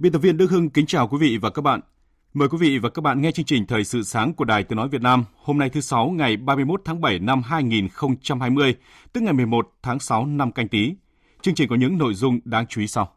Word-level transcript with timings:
Biên 0.00 0.12
tập 0.12 0.18
viên 0.18 0.36
Đức 0.36 0.50
Hưng 0.50 0.70
kính 0.70 0.86
chào 0.86 1.08
quý 1.08 1.18
vị 1.20 1.38
và 1.42 1.50
các 1.50 1.62
bạn. 1.62 1.80
Mời 2.34 2.48
quý 2.48 2.58
vị 2.60 2.78
và 2.78 2.88
các 2.90 3.02
bạn 3.02 3.20
nghe 3.20 3.32
chương 3.32 3.46
trình 3.46 3.66
Thời 3.66 3.84
sự 3.84 4.02
sáng 4.02 4.34
của 4.34 4.44
Đài 4.44 4.64
Tiếng 4.64 4.76
Nói 4.76 4.88
Việt 4.88 5.02
Nam 5.02 5.24
hôm 5.36 5.58
nay 5.58 5.70
thứ 5.70 5.80
Sáu 5.80 6.08
ngày 6.08 6.36
31 6.36 6.82
tháng 6.84 7.00
7 7.00 7.18
năm 7.18 7.42
2020, 7.42 8.74
tức 9.12 9.20
ngày 9.20 9.32
11 9.32 9.68
tháng 9.82 10.00
6 10.00 10.26
năm 10.26 10.52
canh 10.52 10.68
tí. 10.68 10.94
Chương 11.42 11.54
trình 11.54 11.68
có 11.68 11.76
những 11.76 11.98
nội 11.98 12.14
dung 12.14 12.40
đáng 12.44 12.66
chú 12.66 12.80
ý 12.80 12.86
sau. 12.86 13.12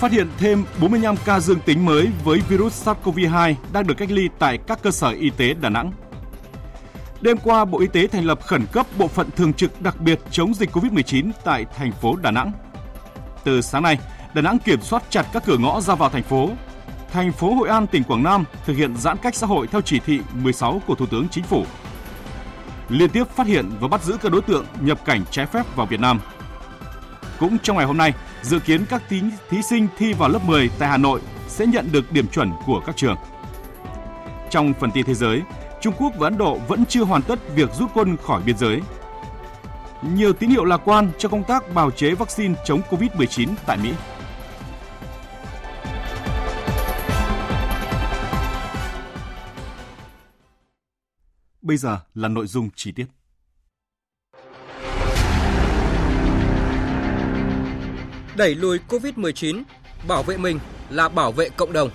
Phát 0.00 0.12
hiện 0.12 0.28
thêm 0.38 0.64
45 0.80 1.14
ca 1.24 1.40
dương 1.40 1.60
tính 1.66 1.84
mới 1.84 2.08
với 2.24 2.40
virus 2.48 2.88
SARS-CoV-2 2.88 3.54
đang 3.72 3.86
được 3.86 3.94
cách 3.98 4.10
ly 4.10 4.28
tại 4.38 4.58
các 4.66 4.82
cơ 4.82 4.90
sở 4.90 5.08
y 5.08 5.30
tế 5.30 5.54
Đà 5.54 5.68
Nẵng. 5.68 5.92
Đêm 7.24 7.36
qua, 7.44 7.64
Bộ 7.64 7.80
Y 7.80 7.86
tế 7.86 8.06
thành 8.06 8.24
lập 8.24 8.40
khẩn 8.42 8.66
cấp 8.72 8.86
bộ 8.98 9.08
phận 9.08 9.30
thường 9.30 9.52
trực 9.52 9.82
đặc 9.82 10.00
biệt 10.00 10.20
chống 10.30 10.54
dịch 10.54 10.70
COVID-19 10.70 11.30
tại 11.44 11.66
thành 11.76 11.92
phố 11.92 12.16
Đà 12.16 12.30
Nẵng. 12.30 12.52
Từ 13.44 13.60
sáng 13.60 13.82
nay, 13.82 13.98
Đà 14.34 14.42
Nẵng 14.42 14.58
kiểm 14.58 14.80
soát 14.82 15.02
chặt 15.10 15.26
các 15.32 15.42
cửa 15.46 15.56
ngõ 15.56 15.80
ra 15.80 15.94
vào 15.94 16.10
thành 16.10 16.22
phố. 16.22 16.50
Thành 17.12 17.32
phố 17.32 17.54
Hội 17.54 17.68
An, 17.68 17.86
tỉnh 17.86 18.04
Quảng 18.04 18.22
Nam 18.22 18.44
thực 18.66 18.76
hiện 18.76 18.96
giãn 18.96 19.16
cách 19.16 19.34
xã 19.34 19.46
hội 19.46 19.66
theo 19.66 19.80
chỉ 19.80 20.00
thị 20.00 20.20
16 20.34 20.82
của 20.86 20.94
Thủ 20.94 21.06
tướng 21.06 21.28
Chính 21.28 21.44
phủ. 21.44 21.64
Liên 22.88 23.10
tiếp 23.10 23.24
phát 23.28 23.46
hiện 23.46 23.70
và 23.80 23.88
bắt 23.88 24.04
giữ 24.04 24.16
các 24.22 24.32
đối 24.32 24.42
tượng 24.42 24.64
nhập 24.80 25.04
cảnh 25.04 25.24
trái 25.30 25.46
phép 25.46 25.76
vào 25.76 25.86
Việt 25.86 26.00
Nam. 26.00 26.20
Cũng 27.38 27.58
trong 27.58 27.76
ngày 27.76 27.86
hôm 27.86 27.96
nay, 27.96 28.12
dự 28.42 28.58
kiến 28.58 28.84
các 28.88 29.02
thí, 29.08 29.22
thí 29.50 29.62
sinh 29.62 29.86
thi 29.98 30.12
vào 30.12 30.28
lớp 30.28 30.44
10 30.44 30.70
tại 30.78 30.88
Hà 30.88 30.96
Nội 30.96 31.20
sẽ 31.48 31.66
nhận 31.66 31.92
được 31.92 32.12
điểm 32.12 32.28
chuẩn 32.28 32.52
của 32.66 32.80
các 32.86 32.96
trường. 32.96 33.16
Trong 34.50 34.72
phần 34.80 34.90
tin 34.90 35.06
thế 35.06 35.14
giới, 35.14 35.42
Trung 35.84 35.94
Quốc 35.98 36.12
và 36.18 36.26
Ấn 36.26 36.38
Độ 36.38 36.58
vẫn 36.68 36.84
chưa 36.88 37.04
hoàn 37.04 37.22
tất 37.22 37.38
việc 37.54 37.70
rút 37.72 37.90
quân 37.94 38.16
khỏi 38.16 38.42
biên 38.42 38.58
giới. 38.58 38.80
Nhiều 40.02 40.32
tín 40.32 40.50
hiệu 40.50 40.64
lạc 40.64 40.80
quan 40.84 41.10
cho 41.18 41.28
công 41.28 41.44
tác 41.44 41.74
bào 41.74 41.90
chế 41.90 42.14
vaccine 42.14 42.54
chống 42.64 42.80
COVID-19 42.90 43.48
tại 43.66 43.78
Mỹ. 43.82 43.92
Bây 51.62 51.76
giờ 51.76 51.98
là 52.14 52.28
nội 52.28 52.46
dung 52.46 52.70
chi 52.76 52.92
tiết. 52.92 53.06
Đẩy 58.36 58.54
lùi 58.54 58.78
COVID-19, 58.88 59.62
bảo 60.08 60.22
vệ 60.22 60.36
mình 60.36 60.58
là 60.90 61.08
bảo 61.08 61.32
vệ 61.32 61.48
cộng 61.48 61.72
đồng. 61.72 61.90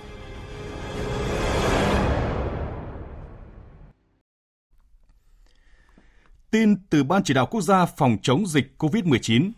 Tin 6.50 6.76
từ 6.90 7.04
Ban 7.04 7.22
Chỉ 7.22 7.34
đạo 7.34 7.46
Quốc 7.46 7.60
gia 7.60 7.86
phòng 7.86 8.16
chống 8.22 8.46
dịch 8.46 8.74
COVID-19. 8.78 9.50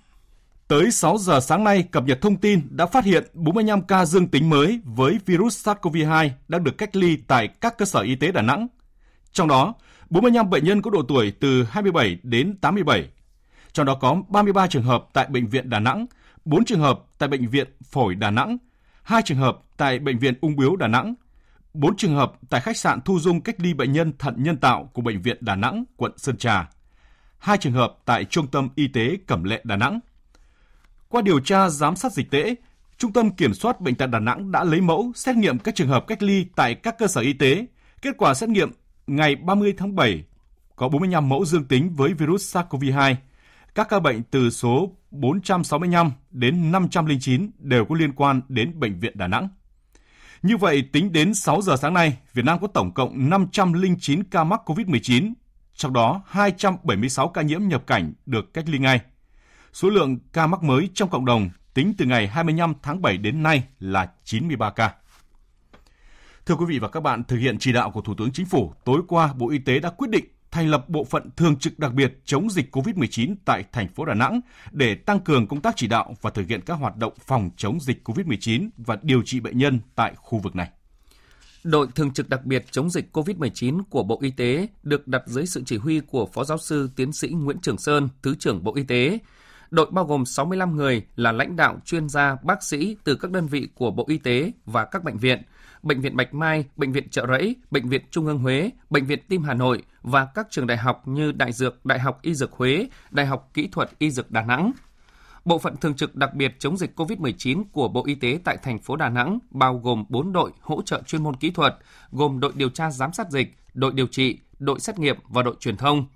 Tới 0.69 0.91
6 0.91 1.19
giờ 1.19 1.41
sáng 1.41 1.65
nay, 1.65 1.83
cập 1.83 2.05
nhật 2.05 2.19
thông 2.21 2.37
tin 2.37 2.61
đã 2.71 2.87
phát 2.87 3.05
hiện 3.05 3.25
45 3.35 3.83
ca 3.83 4.05
dương 4.05 4.29
tính 4.29 4.51
mới 4.51 4.81
với 4.85 5.19
virus 5.27 5.69
SARS-CoV-2 5.69 6.31
đang 6.49 6.65
được 6.65 6.79
cách 6.79 6.97
ly 6.97 7.17
tại 7.27 7.49
các 7.49 7.79
cơ 7.79 7.85
sở 7.85 8.01
y 8.01 8.15
tế 8.15 8.33
Đà 8.33 8.43
Nẵng. 8.43 8.69
Trong 9.33 9.49
đó, 9.49 9.75
45 10.11 10.51
bệnh 10.51 10.65
nhân 10.65 10.83
có 10.83 10.91
độ 10.91 11.03
tuổi 11.09 11.33
từ 11.41 11.65
27 11.65 12.19
đến 12.23 12.57
87. 12.61 13.09
Trong 13.73 13.87
đó 13.87 13.95
có 13.95 14.23
33 14.29 14.67
trường 14.67 14.83
hợp 14.83 15.05
tại 15.13 15.27
Bệnh 15.27 15.47
viện 15.47 15.71
Đà 15.71 15.79
Nẵng, 15.79 16.07
4 16.45 16.65
trường 16.65 16.81
hợp 16.81 17.01
tại 17.19 17.29
Bệnh 17.29 17.49
viện 17.49 17.69
Phổi 17.85 18.15
Đà 18.15 18.31
Nẵng, 18.31 18.59
2 19.03 19.23
trường 19.23 19.39
hợp 19.39 19.59
tại 19.77 19.99
Bệnh 19.99 20.19
viện 20.19 20.35
Ung 20.41 20.57
Biếu 20.57 20.77
Đà 20.77 20.89
Nẵng, 20.89 21.15
4 21.75 21.97
trường 21.97 22.15
hợp 22.15 22.33
tại 22.51 22.61
khách 22.61 22.77
sạn 22.77 23.01
thu 23.01 23.19
dung 23.19 23.41
cách 23.41 23.57
ly 23.59 23.75
bệnh 23.75 23.93
nhân 23.93 24.13
thận 24.19 24.35
nhân 24.39 24.57
tạo 24.57 24.91
của 24.93 25.03
Bệnh 25.03 25.23
viện 25.23 25.37
Đà 25.41 25.55
Nẵng, 25.55 25.85
quận 25.97 26.13
Sơn 26.17 26.37
Trà, 26.37 26.71
2 27.43 27.59
trường 27.59 27.73
hợp 27.73 27.95
tại 28.05 28.25
Trung 28.25 28.47
tâm 28.47 28.69
Y 28.75 28.89
tế 28.89 29.17
Cẩm 29.27 29.45
Lệ 29.45 29.61
Đà 29.65 29.77
Nẵng. 29.77 30.01
Qua 31.09 31.23
điều 31.23 31.41
tra 31.41 31.69
giám 31.69 31.97
sát 31.97 32.13
dịch 32.13 32.31
tễ, 32.31 32.55
Trung 32.99 33.13
tâm 33.13 33.31
Kiểm 33.31 33.55
soát 33.55 33.81
Bệnh 33.81 33.95
tật 33.95 34.07
Đà 34.07 34.19
Nẵng 34.19 34.53
đã 34.53 34.65
lấy 34.65 34.81
mẫu 34.81 35.13
xét 35.15 35.37
nghiệm 35.37 35.59
các 35.59 35.75
trường 35.75 35.89
hợp 35.89 36.05
cách 36.07 36.23
ly 36.23 36.47
tại 36.57 36.75
các 36.75 36.99
cơ 36.99 37.07
sở 37.07 37.21
y 37.21 37.33
tế. 37.33 37.67
Kết 38.03 38.11
quả 38.19 38.35
xét 38.35 38.49
nghiệm 38.49 38.71
ngày 39.07 39.37
30 39.37 39.75
tháng 39.79 39.97
7 39.97 40.25
có 40.77 40.89
45 40.89 41.29
mẫu 41.29 41.45
dương 41.45 41.65
tính 41.65 41.95
với 41.95 42.15
virus 42.15 42.57
SARS-CoV-2. 42.57 43.15
Các 43.75 43.89
ca 43.89 44.01
bệnh 44.01 44.23
từ 44.23 44.51
số 44.51 44.97
465 45.11 46.11
đến 46.31 46.73
509 46.73 47.51
đều 47.59 47.85
có 47.85 47.95
liên 47.95 48.13
quan 48.13 48.41
đến 48.49 48.81
Bệnh 48.81 49.01
viện 49.01 49.13
Đà 49.17 49.27
Nẵng. 49.27 49.49
Như 50.43 50.57
vậy, 50.57 50.89
tính 50.93 51.13
đến 51.13 51.35
6 51.35 51.63
giờ 51.63 51.77
sáng 51.77 51.95
nay, 51.95 52.19
Việt 52.35 52.45
Nam 52.45 52.59
có 52.61 52.67
tổng 52.67 52.95
cộng 52.95 53.31
509 53.31 54.25
ca 54.25 54.45
mắc 54.45 54.61
COVID-19, 54.67 55.33
trong 55.75 55.93
đó 55.93 56.23
276 56.27 57.29
ca 57.29 57.43
nhiễm 57.43 57.69
nhập 57.69 57.87
cảnh 57.87 58.13
được 58.27 58.55
cách 58.55 58.65
ly 58.69 58.79
ngay. 58.79 59.01
Số 59.73 59.91
lượng 59.91 60.19
ca 60.33 60.47
mắc 60.47 60.63
mới 60.63 60.91
trong 60.95 61.09
cộng 61.09 61.25
đồng 61.25 61.51
tính 61.75 61.95
từ 61.99 62.05
ngày 62.05 62.27
25 62.27 62.75
tháng 62.83 63.03
7 63.03 63.17
đến 63.17 63.43
nay 63.43 63.65
là 63.79 64.11
93 64.25 64.71
ca. 64.71 64.95
Thưa 66.47 66.55
quý 66.55 66.65
vị 66.69 66.79
và 66.79 66.89
các 66.89 67.01
bạn, 67.01 67.25
thực 67.25 67.37
hiện 67.37 67.59
chỉ 67.59 67.73
đạo 67.73 67.91
của 67.91 68.01
Thủ 68.01 68.15
tướng 68.15 68.33
Chính 68.33 68.47
phủ, 68.47 68.73
tối 68.85 69.03
qua 69.09 69.33
Bộ 69.33 69.51
Y 69.51 69.59
tế 69.59 69.79
đã 69.79 69.91
quyết 69.91 70.11
định 70.11 70.25
thành 70.51 70.69
lập 70.69 70.89
bộ 70.89 71.05
phận 71.05 71.31
thường 71.37 71.57
trực 71.57 71.79
đặc 71.79 71.93
biệt 71.93 72.21
chống 72.25 72.51
dịch 72.51 72.77
COVID-19 72.77 73.35
tại 73.45 73.65
thành 73.73 73.89
phố 73.89 74.05
Đà 74.05 74.15
Nẵng 74.15 74.41
để 74.71 74.95
tăng 74.95 75.21
cường 75.21 75.47
công 75.47 75.61
tác 75.61 75.77
chỉ 75.77 75.87
đạo 75.87 76.15
và 76.21 76.31
thực 76.31 76.49
hiện 76.49 76.61
các 76.67 76.75
hoạt 76.75 76.97
động 76.97 77.13
phòng 77.27 77.51
chống 77.57 77.81
dịch 77.81 78.09
COVID-19 78.09 78.69
và 78.77 78.99
điều 79.03 79.23
trị 79.25 79.41
bệnh 79.41 79.59
nhân 79.59 79.81
tại 79.95 80.13
khu 80.17 80.39
vực 80.39 80.57
này. 80.57 80.71
Đội 81.65 81.87
thường 81.95 82.13
trực 82.13 82.29
đặc 82.29 82.45
biệt 82.45 82.65
chống 82.71 82.91
dịch 82.91 83.17
COVID-19 83.17 83.83
của 83.91 84.03
Bộ 84.03 84.19
Y 84.23 84.31
tế 84.31 84.69
được 84.83 85.09
đặt 85.09 85.23
dưới 85.27 85.47
sự 85.47 85.63
chỉ 85.67 85.77
huy 85.77 86.01
của 86.01 86.27
Phó 86.27 86.45
Giáo 86.45 86.59
sư 86.59 86.91
Tiến 86.97 87.13
sĩ 87.13 87.29
Nguyễn 87.29 87.59
Trường 87.59 87.79
Sơn, 87.79 88.09
Thứ 88.23 88.35
trưởng 88.35 88.65
Bộ 88.65 88.75
Y 88.75 88.83
tế. 88.83 89.19
Đội 89.71 89.91
bao 89.91 90.05
gồm 90.05 90.25
65 90.25 90.77
người 90.77 91.07
là 91.17 91.33
lãnh 91.33 91.57
đạo, 91.57 91.81
chuyên 91.85 92.09
gia, 92.09 92.37
bác 92.43 92.63
sĩ 92.63 92.97
từ 93.05 93.15
các 93.15 93.31
đơn 93.31 93.47
vị 93.47 93.69
của 93.75 93.91
Bộ 93.91 94.05
Y 94.09 94.19
tế 94.19 94.53
và 94.67 94.85
các 94.85 95.05
bệnh 95.05 95.17
viện, 95.17 95.43
Bệnh 95.83 96.01
viện 96.01 96.17
Bạch 96.17 96.35
Mai, 96.35 96.65
Bệnh 96.77 96.93
viện 96.93 97.09
Trợ 97.09 97.27
Rẫy, 97.27 97.57
Bệnh 97.71 97.89
viện 97.89 98.03
Trung 98.11 98.27
ương 98.27 98.39
Huế, 98.39 98.71
Bệnh 98.91 99.07
viện 99.07 99.19
Tim 99.29 99.43
Hà 99.43 99.55
Nội 99.55 99.83
và 100.03 100.25
các 100.35 100.47
trường 100.51 100.67
đại 100.67 100.77
học 100.77 101.09
như 101.09 101.33
Đại 101.33 101.53
Dược, 101.53 101.87
Đại 101.87 101.99
học 101.99 102.19
Y 102.23 102.35
Dược 102.35 102.53
Huế, 102.53 102.89
Đại 103.11 103.27
học 103.27 103.51
Kỹ 103.55 103.69
thuật 103.73 103.91
Y 103.99 104.11
Dược 104.11 104.31
Đà 104.31 104.43
Nẵng. 104.43 104.73
Bộ 105.45 105.59
phận 105.59 105.77
thường 105.77 105.95
trực 105.95 106.17
đặc 106.17 106.35
biệt 106.35 106.55
chống 106.59 106.77
dịch 106.77 107.01
COVID-19 107.01 107.65
của 107.73 107.89
Bộ 107.89 108.03
Y 108.07 108.15
tế 108.15 108.39
tại 108.45 108.57
thành 108.57 108.79
phố 108.79 108.97
Đà 108.97 109.09
Nẵng 109.09 109.39
bao 109.51 109.79
gồm 109.79 110.05
4 110.09 110.33
đội 110.33 110.53
hỗ 110.61 110.83
trợ 110.83 111.03
chuyên 111.07 111.23
môn 111.23 111.37
kỹ 111.37 111.51
thuật, 111.51 111.77
gồm 112.11 112.41
đội 112.41 112.53
điều 112.55 112.69
tra 112.69 112.91
giám 112.91 113.13
sát 113.13 113.31
dịch, 113.31 113.57
đội 113.75 113.93
điều 113.93 114.07
trị, 114.07 114.39
đội 114.59 114.81
xét 114.81 114.99
nghiệm 114.99 115.17
và 115.29 115.43
đội 115.43 115.55
truyền 115.61 115.77
thông. 115.77 116.07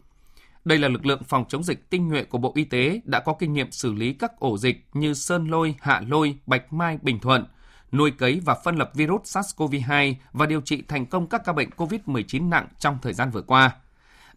Đây 0.65 0.79
là 0.79 0.89
lực 0.89 1.07
lượng 1.07 1.23
phòng 1.25 1.45
chống 1.49 1.63
dịch 1.63 1.91
tinh 1.91 2.09
nhuệ 2.09 2.25
của 2.25 2.39
Bộ 2.39 2.53
Y 2.55 2.65
tế 2.65 3.01
đã 3.05 3.21
có 3.21 3.33
kinh 3.39 3.53
nghiệm 3.53 3.73
xử 3.73 3.93
lý 3.93 4.13
các 4.13 4.41
ổ 4.41 4.59
dịch 4.59 4.87
như 4.93 5.15
Sơn 5.15 5.47
Lôi, 5.51 5.75
Hạ 5.81 6.03
Lôi, 6.09 6.37
Bạch 6.47 6.73
Mai, 6.73 6.99
Bình 7.03 7.19
Thuận, 7.19 7.45
nuôi 7.93 8.11
cấy 8.11 8.41
và 8.45 8.55
phân 8.65 8.77
lập 8.77 8.91
virus 8.95 9.37
SARS-CoV-2 9.37 10.15
và 10.33 10.47
điều 10.47 10.61
trị 10.61 10.83
thành 10.89 11.07
công 11.07 11.27
các 11.27 11.43
ca 11.45 11.53
bệnh 11.53 11.71
COVID-19 11.77 12.49
nặng 12.49 12.69
trong 12.79 12.99
thời 13.03 13.13
gian 13.13 13.31
vừa 13.31 13.43
qua. 13.43 13.77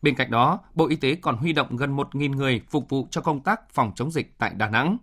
Bên 0.01 0.15
cạnh 0.15 0.31
đó, 0.31 0.59
Bộ 0.75 0.87
Y 0.87 0.95
tế 0.95 1.15
còn 1.15 1.37
huy 1.37 1.53
động 1.53 1.77
gần 1.77 1.95
1.000 1.95 2.35
người 2.35 2.61
phục 2.69 2.89
vụ 2.89 3.07
cho 3.11 3.21
công 3.21 3.39
tác 3.39 3.69
phòng 3.69 3.91
chống 3.95 4.11
dịch 4.11 4.33
tại 4.37 4.51
Đà 4.57 4.69
Nẵng. 4.69 4.97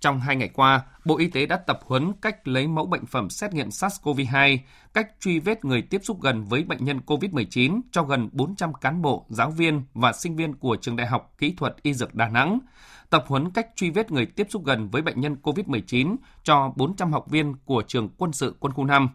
Trong 0.00 0.20
hai 0.20 0.36
ngày 0.36 0.48
qua, 0.48 0.82
Bộ 1.04 1.18
Y 1.18 1.28
tế 1.28 1.46
đã 1.46 1.56
tập 1.56 1.80
huấn 1.84 2.12
cách 2.22 2.48
lấy 2.48 2.66
mẫu 2.66 2.86
bệnh 2.86 3.06
phẩm 3.06 3.30
xét 3.30 3.54
nghiệm 3.54 3.68
SARS-CoV-2, 3.68 4.58
cách 4.94 5.10
truy 5.20 5.38
vết 5.38 5.64
người 5.64 5.82
tiếp 5.82 6.00
xúc 6.04 6.22
gần 6.22 6.44
với 6.44 6.64
bệnh 6.64 6.84
nhân 6.84 7.00
COVID-19 7.06 7.80
cho 7.92 8.02
gần 8.02 8.28
400 8.32 8.74
cán 8.74 9.02
bộ, 9.02 9.26
giáo 9.28 9.50
viên 9.50 9.82
và 9.94 10.12
sinh 10.12 10.36
viên 10.36 10.54
của 10.54 10.76
Trường 10.76 10.96
Đại 10.96 11.06
học 11.06 11.34
Kỹ 11.38 11.54
thuật 11.56 11.76
Y 11.82 11.94
Dược 11.94 12.14
Đà 12.14 12.28
Nẵng, 12.28 12.58
tập 13.10 13.24
huấn 13.28 13.50
cách 13.50 13.68
truy 13.76 13.90
vết 13.90 14.12
người 14.12 14.26
tiếp 14.26 14.46
xúc 14.50 14.64
gần 14.64 14.88
với 14.88 15.02
bệnh 15.02 15.20
nhân 15.20 15.36
COVID-19 15.42 16.16
cho 16.42 16.72
400 16.76 17.12
học 17.12 17.30
viên 17.30 17.54
của 17.64 17.82
trường 17.86 18.08
quân 18.08 18.32
sự 18.32 18.56
quân 18.60 18.72
khu 18.72 18.84
5. 18.84 19.08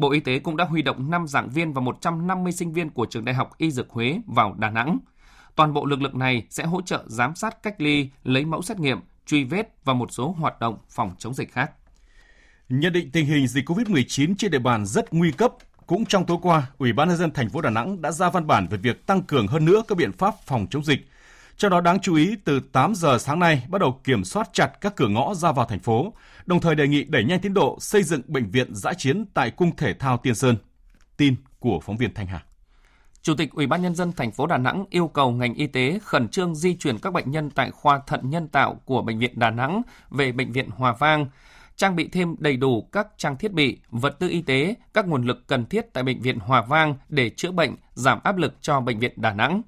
Bộ 0.00 0.10
Y 0.10 0.20
tế 0.20 0.38
cũng 0.38 0.56
đã 0.56 0.64
huy 0.64 0.82
động 0.82 1.10
5 1.10 1.26
giảng 1.26 1.50
viên 1.50 1.72
và 1.72 1.80
150 1.80 2.52
sinh 2.52 2.72
viên 2.72 2.90
của 2.90 3.06
trường 3.10 3.24
Đại 3.24 3.34
học 3.34 3.50
Y 3.58 3.70
Dược 3.70 3.90
Huế 3.90 4.20
vào 4.26 4.54
Đà 4.58 4.70
Nẵng. 4.70 4.98
Toàn 5.56 5.72
bộ 5.72 5.84
lực 5.84 6.02
lượng 6.02 6.18
này 6.18 6.46
sẽ 6.50 6.64
hỗ 6.64 6.82
trợ 6.82 7.04
giám 7.06 7.34
sát 7.34 7.62
cách 7.62 7.80
ly, 7.80 8.08
lấy 8.24 8.44
mẫu 8.44 8.62
xét 8.62 8.78
nghiệm, 8.78 9.00
truy 9.26 9.44
vết 9.44 9.68
và 9.84 9.94
một 9.94 10.12
số 10.12 10.34
hoạt 10.38 10.60
động 10.60 10.78
phòng 10.90 11.14
chống 11.18 11.34
dịch 11.34 11.52
khác. 11.52 11.70
Nhận 12.68 12.92
định 12.92 13.10
tình 13.10 13.26
hình 13.26 13.46
dịch 13.46 13.68
COVID-19 13.68 14.34
trên 14.38 14.50
địa 14.50 14.58
bàn 14.58 14.86
rất 14.86 15.12
nguy 15.14 15.32
cấp, 15.32 15.52
cũng 15.86 16.06
trong 16.06 16.26
tối 16.26 16.38
qua, 16.42 16.66
Ủy 16.78 16.92
ban 16.92 17.08
nhân 17.08 17.16
dân 17.16 17.30
thành 17.30 17.50
phố 17.50 17.60
Đà 17.60 17.70
Nẵng 17.70 18.02
đã 18.02 18.12
ra 18.12 18.30
văn 18.30 18.46
bản 18.46 18.66
về 18.70 18.78
việc 18.78 19.06
tăng 19.06 19.22
cường 19.22 19.46
hơn 19.46 19.64
nữa 19.64 19.82
các 19.88 19.98
biện 19.98 20.12
pháp 20.12 20.34
phòng 20.46 20.66
chống 20.70 20.84
dịch. 20.84 21.08
Trong 21.60 21.70
đó 21.70 21.80
đáng 21.80 22.00
chú 22.00 22.14
ý, 22.14 22.36
từ 22.44 22.60
8 22.60 22.94
giờ 22.94 23.18
sáng 23.18 23.38
nay 23.38 23.66
bắt 23.68 23.80
đầu 23.80 24.00
kiểm 24.04 24.24
soát 24.24 24.48
chặt 24.52 24.80
các 24.80 24.96
cửa 24.96 25.08
ngõ 25.08 25.34
ra 25.34 25.52
vào 25.52 25.66
thành 25.66 25.78
phố, 25.78 26.12
đồng 26.46 26.60
thời 26.60 26.74
đề 26.74 26.88
nghị 26.88 27.04
đẩy 27.04 27.24
nhanh 27.24 27.40
tiến 27.40 27.54
độ 27.54 27.76
xây 27.80 28.02
dựng 28.02 28.20
bệnh 28.26 28.50
viện 28.50 28.74
giã 28.74 28.92
chiến 28.92 29.24
tại 29.34 29.50
Cung 29.50 29.76
Thể 29.76 29.94
thao 29.94 30.16
Tiên 30.16 30.34
Sơn. 30.34 30.56
Tin 31.16 31.34
của 31.58 31.80
phóng 31.80 31.96
viên 31.96 32.14
Thanh 32.14 32.26
Hà. 32.26 32.42
Chủ 33.22 33.34
tịch 33.34 33.52
Ủy 33.52 33.66
ban 33.66 33.82
nhân 33.82 33.94
dân 33.94 34.12
thành 34.12 34.30
phố 34.30 34.46
Đà 34.46 34.58
Nẵng 34.58 34.84
yêu 34.90 35.08
cầu 35.08 35.30
ngành 35.30 35.54
y 35.54 35.66
tế 35.66 35.98
khẩn 36.02 36.28
trương 36.28 36.54
di 36.54 36.76
chuyển 36.76 36.98
các 36.98 37.12
bệnh 37.12 37.30
nhân 37.30 37.50
tại 37.50 37.70
khoa 37.70 38.00
thận 38.06 38.30
nhân 38.30 38.48
tạo 38.48 38.74
của 38.84 39.02
bệnh 39.02 39.18
viện 39.18 39.38
Đà 39.38 39.50
Nẵng 39.50 39.82
về 40.10 40.32
bệnh 40.32 40.52
viện 40.52 40.70
Hòa 40.70 40.94
Vang, 40.98 41.26
trang 41.76 41.96
bị 41.96 42.08
thêm 42.08 42.36
đầy 42.38 42.56
đủ 42.56 42.88
các 42.92 43.06
trang 43.16 43.36
thiết 43.36 43.52
bị, 43.52 43.78
vật 43.90 44.18
tư 44.18 44.28
y 44.28 44.42
tế, 44.42 44.74
các 44.94 45.08
nguồn 45.08 45.24
lực 45.24 45.46
cần 45.46 45.66
thiết 45.66 45.92
tại 45.92 46.04
bệnh 46.04 46.20
viện 46.20 46.38
Hòa 46.38 46.62
Vang 46.68 46.94
để 47.08 47.30
chữa 47.30 47.50
bệnh, 47.50 47.76
giảm 47.94 48.18
áp 48.24 48.36
lực 48.36 48.54
cho 48.60 48.80
bệnh 48.80 48.98
viện 48.98 49.12
Đà 49.16 49.32
Nẵng. 49.32 49.62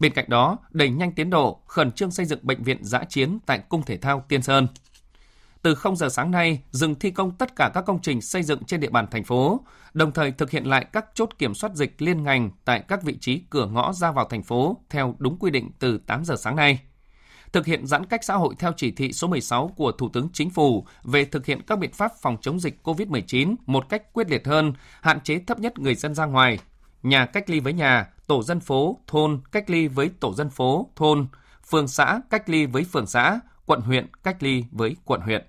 Bên 0.00 0.12
cạnh 0.12 0.24
đó, 0.28 0.58
đẩy 0.70 0.90
nhanh 0.90 1.12
tiến 1.12 1.30
độ, 1.30 1.60
khẩn 1.66 1.92
trương 1.92 2.10
xây 2.10 2.26
dựng 2.26 2.38
bệnh 2.42 2.62
viện 2.62 2.84
giã 2.84 3.04
chiến 3.08 3.38
tại 3.46 3.58
Cung 3.68 3.82
Thể 3.82 3.96
thao 3.96 4.24
Tiên 4.28 4.42
Sơn. 4.42 4.66
Từ 5.62 5.74
0 5.74 5.96
giờ 5.96 6.08
sáng 6.08 6.30
nay, 6.30 6.62
dừng 6.70 6.94
thi 6.94 7.10
công 7.10 7.30
tất 7.36 7.56
cả 7.56 7.70
các 7.74 7.84
công 7.86 8.02
trình 8.02 8.20
xây 8.20 8.42
dựng 8.42 8.64
trên 8.64 8.80
địa 8.80 8.90
bàn 8.90 9.06
thành 9.10 9.24
phố, 9.24 9.60
đồng 9.94 10.12
thời 10.12 10.30
thực 10.30 10.50
hiện 10.50 10.64
lại 10.64 10.86
các 10.92 11.06
chốt 11.14 11.30
kiểm 11.38 11.54
soát 11.54 11.74
dịch 11.74 12.02
liên 12.02 12.22
ngành 12.22 12.50
tại 12.64 12.82
các 12.88 13.02
vị 13.02 13.16
trí 13.20 13.42
cửa 13.50 13.66
ngõ 13.66 13.92
ra 13.92 14.12
vào 14.12 14.24
thành 14.24 14.42
phố 14.42 14.76
theo 14.90 15.14
đúng 15.18 15.38
quy 15.38 15.50
định 15.50 15.70
từ 15.78 15.98
8 16.06 16.24
giờ 16.24 16.36
sáng 16.36 16.56
nay 16.56 16.80
thực 17.52 17.66
hiện 17.66 17.86
giãn 17.86 18.06
cách 18.06 18.24
xã 18.24 18.34
hội 18.34 18.54
theo 18.58 18.72
chỉ 18.76 18.90
thị 18.90 19.12
số 19.12 19.26
16 19.26 19.68
của 19.76 19.92
Thủ 19.92 20.08
tướng 20.08 20.28
Chính 20.32 20.50
phủ 20.50 20.86
về 21.04 21.24
thực 21.24 21.46
hiện 21.46 21.62
các 21.66 21.78
biện 21.78 21.92
pháp 21.92 22.12
phòng 22.22 22.36
chống 22.40 22.60
dịch 22.60 22.78
COVID-19 22.84 23.54
một 23.66 23.88
cách 23.88 24.12
quyết 24.12 24.30
liệt 24.30 24.46
hơn, 24.46 24.72
hạn 25.00 25.20
chế 25.20 25.38
thấp 25.38 25.58
nhất 25.58 25.78
người 25.78 25.94
dân 25.94 26.14
ra 26.14 26.26
ngoài, 26.26 26.58
nhà 27.02 27.26
cách 27.26 27.50
ly 27.50 27.60
với 27.60 27.72
nhà, 27.72 28.06
tổ 28.26 28.42
dân 28.42 28.60
phố, 28.60 28.98
thôn 29.06 29.40
cách 29.52 29.70
ly 29.70 29.88
với 29.88 30.10
tổ 30.20 30.34
dân 30.34 30.50
phố, 30.50 30.90
thôn, 30.96 31.26
phường 31.70 31.88
xã 31.88 32.20
cách 32.30 32.48
ly 32.48 32.66
với 32.66 32.84
phường 32.84 33.06
xã, 33.06 33.40
quận 33.66 33.80
huyện 33.80 34.06
cách 34.24 34.42
ly 34.42 34.64
với 34.70 34.96
quận 35.04 35.20
huyện. 35.20 35.46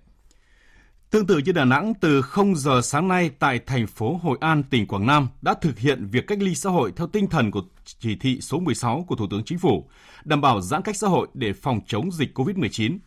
Tương 1.09 1.27
tự 1.27 1.37
như 1.37 1.51
Đà 1.51 1.65
Nẵng, 1.65 1.93
từ 1.93 2.21
0 2.21 2.55
giờ 2.55 2.81
sáng 2.83 3.07
nay 3.07 3.31
tại 3.39 3.59
thành 3.59 3.87
phố 3.87 4.19
Hội 4.23 4.37
An, 4.41 4.63
tỉnh 4.63 4.87
Quảng 4.87 5.05
Nam 5.05 5.27
đã 5.41 5.53
thực 5.53 5.79
hiện 5.79 6.07
việc 6.11 6.27
cách 6.27 6.37
ly 6.41 6.55
xã 6.55 6.69
hội 6.69 6.93
theo 6.95 7.07
tinh 7.07 7.27
thần 7.27 7.51
của 7.51 7.61
chỉ 7.99 8.15
thị 8.15 8.41
số 8.41 8.59
16 8.59 9.05
của 9.07 9.15
Thủ 9.15 9.27
tướng 9.29 9.43
Chính 9.43 9.59
phủ, 9.59 9.89
đảm 10.25 10.41
bảo 10.41 10.61
giãn 10.61 10.81
cách 10.81 10.95
xã 10.97 11.07
hội 11.07 11.27
để 11.33 11.53
phòng 11.53 11.81
chống 11.87 12.11
dịch 12.11 12.37
COVID-19. 12.37 12.97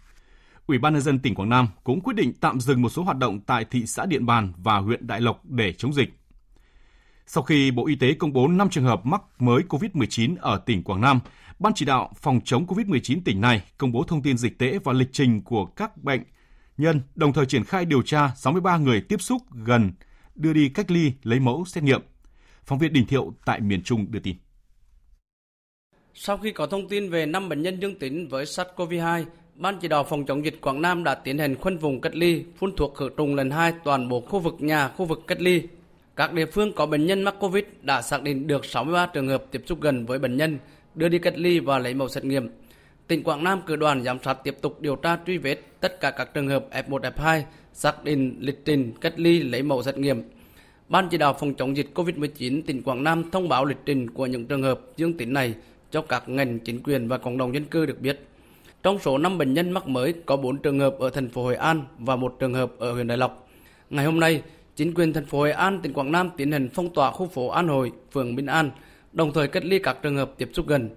Ủy 0.66 0.78
ban 0.78 0.92
nhân 0.92 1.02
dân 1.02 1.18
tỉnh 1.18 1.34
Quảng 1.34 1.48
Nam 1.48 1.68
cũng 1.84 2.00
quyết 2.00 2.16
định 2.16 2.32
tạm 2.40 2.60
dừng 2.60 2.82
một 2.82 2.88
số 2.88 3.02
hoạt 3.02 3.18
động 3.18 3.40
tại 3.40 3.64
thị 3.64 3.86
xã 3.86 4.06
Điện 4.06 4.26
Bàn 4.26 4.52
và 4.56 4.78
huyện 4.78 5.06
Đại 5.06 5.20
Lộc 5.20 5.44
để 5.44 5.72
chống 5.72 5.94
dịch. 5.94 6.21
Sau 7.34 7.42
khi 7.42 7.70
Bộ 7.70 7.86
Y 7.86 7.94
tế 7.94 8.14
công 8.14 8.32
bố 8.32 8.48
5 8.48 8.68
trường 8.70 8.84
hợp 8.84 9.06
mắc 9.06 9.22
mới 9.38 9.62
COVID-19 9.68 10.36
ở 10.40 10.62
tỉnh 10.66 10.82
Quảng 10.82 11.00
Nam, 11.00 11.20
Ban 11.58 11.72
chỉ 11.74 11.84
đạo 11.84 12.10
phòng 12.16 12.40
chống 12.44 12.66
COVID-19 12.66 13.18
tỉnh 13.24 13.40
này 13.40 13.62
công 13.78 13.92
bố 13.92 14.04
thông 14.08 14.22
tin 14.22 14.38
dịch 14.38 14.58
tễ 14.58 14.78
và 14.84 14.92
lịch 14.92 15.08
trình 15.12 15.42
của 15.42 15.64
các 15.64 15.96
bệnh 15.96 16.20
nhân, 16.76 17.00
đồng 17.14 17.32
thời 17.32 17.46
triển 17.46 17.64
khai 17.64 17.84
điều 17.84 18.02
tra 18.02 18.30
63 18.36 18.76
người 18.76 19.00
tiếp 19.00 19.22
xúc 19.22 19.42
gần 19.64 19.92
đưa 20.34 20.52
đi 20.52 20.68
cách 20.68 20.90
ly 20.90 21.12
lấy 21.22 21.40
mẫu 21.40 21.64
xét 21.64 21.84
nghiệm. 21.84 22.00
Phóng 22.64 22.78
viên 22.78 22.92
Đình 22.92 23.06
Thiệu 23.06 23.32
tại 23.44 23.60
miền 23.60 23.82
Trung 23.82 24.06
đưa 24.10 24.20
tin. 24.20 24.36
Sau 26.14 26.38
khi 26.38 26.52
có 26.52 26.66
thông 26.66 26.88
tin 26.88 27.10
về 27.10 27.26
5 27.26 27.48
bệnh 27.48 27.62
nhân 27.62 27.80
dương 27.80 27.98
tính 27.98 28.28
với 28.28 28.44
SARS-CoV-2, 28.44 29.24
Ban 29.54 29.78
chỉ 29.80 29.88
đạo 29.88 30.04
phòng 30.04 30.26
chống 30.26 30.44
dịch 30.44 30.60
Quảng 30.60 30.82
Nam 30.82 31.04
đã 31.04 31.14
tiến 31.14 31.38
hành 31.38 31.56
khoanh 31.56 31.78
vùng 31.78 32.00
cách 32.00 32.14
ly, 32.14 32.44
phun 32.56 32.76
thuốc 32.76 32.94
khử 32.94 33.08
trùng 33.16 33.34
lần 33.34 33.50
2 33.50 33.72
toàn 33.84 34.08
bộ 34.08 34.20
khu 34.20 34.38
vực 34.38 34.54
nhà, 34.58 34.88
khu 34.88 35.04
vực 35.04 35.20
cách 35.26 35.40
ly. 35.40 35.62
Các 36.16 36.32
địa 36.32 36.46
phương 36.46 36.72
có 36.72 36.86
bệnh 36.86 37.06
nhân 37.06 37.22
mắc 37.22 37.34
COVID 37.40 37.64
đã 37.82 38.02
xác 38.02 38.22
định 38.22 38.46
được 38.46 38.64
63 38.64 39.06
trường 39.06 39.28
hợp 39.28 39.44
tiếp 39.50 39.62
xúc 39.66 39.80
gần 39.80 40.06
với 40.06 40.18
bệnh 40.18 40.36
nhân, 40.36 40.58
đưa 40.94 41.08
đi 41.08 41.18
cách 41.18 41.34
ly 41.36 41.58
và 41.58 41.78
lấy 41.78 41.94
mẫu 41.94 42.08
xét 42.08 42.24
nghiệm. 42.24 42.48
Tỉnh 43.06 43.22
Quảng 43.22 43.44
Nam 43.44 43.60
cử 43.66 43.76
đoàn 43.76 44.04
giám 44.04 44.18
sát 44.22 44.34
tiếp 44.44 44.56
tục 44.60 44.80
điều 44.80 44.96
tra 44.96 45.18
truy 45.26 45.38
vết 45.38 45.56
tất 45.80 46.00
cả 46.00 46.10
các 46.10 46.34
trường 46.34 46.48
hợp 46.48 46.66
F1, 46.70 47.00
F2, 47.00 47.42
xác 47.72 48.04
định 48.04 48.36
lịch 48.40 48.64
trình 48.64 48.92
cách 49.00 49.14
ly 49.16 49.42
lấy 49.42 49.62
mẫu 49.62 49.82
xét 49.82 49.98
nghiệm. 49.98 50.22
Ban 50.88 51.08
chỉ 51.08 51.18
đạo 51.18 51.36
phòng 51.40 51.54
chống 51.54 51.76
dịch 51.76 51.90
COVID-19 51.94 52.62
tỉnh 52.66 52.82
Quảng 52.82 53.04
Nam 53.04 53.30
thông 53.30 53.48
báo 53.48 53.64
lịch 53.64 53.78
trình 53.86 54.10
của 54.10 54.26
những 54.26 54.46
trường 54.46 54.62
hợp 54.62 54.80
dương 54.96 55.16
tính 55.16 55.32
này 55.32 55.54
cho 55.90 56.02
các 56.02 56.28
ngành 56.28 56.58
chính 56.58 56.82
quyền 56.82 57.08
và 57.08 57.18
cộng 57.18 57.38
đồng 57.38 57.54
dân 57.54 57.64
cư 57.64 57.86
được 57.86 58.00
biết. 58.00 58.20
Trong 58.82 58.98
số 58.98 59.18
5 59.18 59.38
bệnh 59.38 59.54
nhân 59.54 59.70
mắc 59.70 59.88
mới 59.88 60.14
có 60.26 60.36
4 60.36 60.58
trường 60.58 60.80
hợp 60.80 60.98
ở 60.98 61.10
thành 61.10 61.28
phố 61.28 61.42
Hội 61.42 61.56
An 61.56 61.84
và 61.98 62.16
một 62.16 62.36
trường 62.38 62.54
hợp 62.54 62.72
ở 62.78 62.92
huyện 62.92 63.06
Đại 63.06 63.18
Lộc. 63.18 63.48
Ngày 63.90 64.04
hôm 64.04 64.20
nay, 64.20 64.42
chính 64.76 64.94
quyền 64.94 65.12
thành 65.12 65.26
phố 65.26 65.38
Hội 65.38 65.52
An, 65.52 65.80
tỉnh 65.82 65.92
Quảng 65.92 66.12
Nam 66.12 66.30
tiến 66.36 66.52
hành 66.52 66.68
phong 66.74 66.94
tỏa 66.94 67.10
khu 67.10 67.28
phố 67.28 67.48
An 67.48 67.68
Hội, 67.68 67.92
phường 68.12 68.34
Minh 68.34 68.46
An, 68.46 68.70
đồng 69.12 69.32
thời 69.32 69.48
cách 69.48 69.64
ly 69.64 69.78
các 69.78 69.96
trường 70.02 70.16
hợp 70.16 70.30
tiếp 70.38 70.50
xúc 70.52 70.66
gần. 70.68 70.90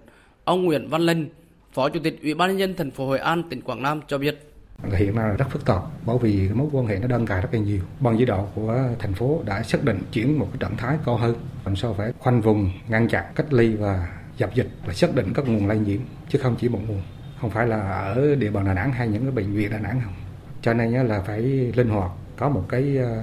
Ông 0.44 0.64
Nguyễn 0.64 0.88
Văn 0.88 1.00
Linh, 1.00 1.28
Phó 1.72 1.88
Chủ 1.88 2.00
tịch 2.04 2.18
Ủy 2.22 2.34
ban 2.34 2.50
nhân 2.50 2.58
dân 2.58 2.74
thành 2.76 2.90
phố 2.90 3.06
Hội 3.06 3.18
An, 3.18 3.42
tỉnh 3.50 3.60
Quảng 3.60 3.82
Nam 3.82 4.00
cho 4.06 4.18
biết. 4.18 4.52
Hiện 4.92 5.14
nay 5.14 5.28
là 5.28 5.34
rất 5.36 5.46
phức 5.50 5.64
tạp 5.64 5.82
bởi 6.06 6.18
vì 6.22 6.48
mối 6.54 6.68
quan 6.72 6.86
hệ 6.86 6.98
nó 6.98 7.06
đơn 7.06 7.26
cài 7.26 7.40
rất 7.40 7.48
là 7.52 7.60
nhiều. 7.60 7.80
Ban 8.00 8.18
chỉ 8.18 8.24
đạo 8.24 8.52
của 8.54 8.78
thành 8.98 9.14
phố 9.14 9.40
đã 9.44 9.62
xác 9.62 9.84
định 9.84 9.98
chuyển 10.12 10.38
một 10.38 10.48
cái 10.52 10.58
trạng 10.60 10.76
thái 10.76 10.98
cao 11.06 11.16
hơn, 11.16 11.36
làm 11.64 11.76
sao 11.76 11.94
phải 11.98 12.12
khoanh 12.18 12.40
vùng, 12.40 12.70
ngăn 12.88 13.08
chặn, 13.08 13.24
cách 13.34 13.52
ly 13.52 13.74
và 13.76 14.08
dập 14.36 14.54
dịch 14.54 14.68
và 14.86 14.92
xác 14.92 15.14
định 15.14 15.32
các 15.34 15.48
nguồn 15.48 15.66
lây 15.66 15.78
nhiễm 15.78 16.00
chứ 16.28 16.38
không 16.38 16.56
chỉ 16.60 16.68
một 16.68 16.80
nguồn 16.88 17.02
không 17.40 17.50
phải 17.50 17.66
là 17.66 17.80
ở 17.90 18.34
địa 18.34 18.50
bàn 18.50 18.64
Đà 18.64 18.74
Nẵng 18.74 18.92
hay 18.92 19.08
những 19.08 19.22
cái 19.22 19.30
bệnh 19.30 19.52
viện 19.52 19.70
Đà 19.70 19.78
Nẵng 19.78 20.00
không 20.04 20.12
cho 20.62 20.74
nên 20.74 21.06
là 21.06 21.20
phải 21.20 21.40
linh 21.76 21.88
hoạt 21.88 22.10
có 22.36 22.48
một 22.48 22.64
cái 22.68 22.96
ờ, 22.96 23.22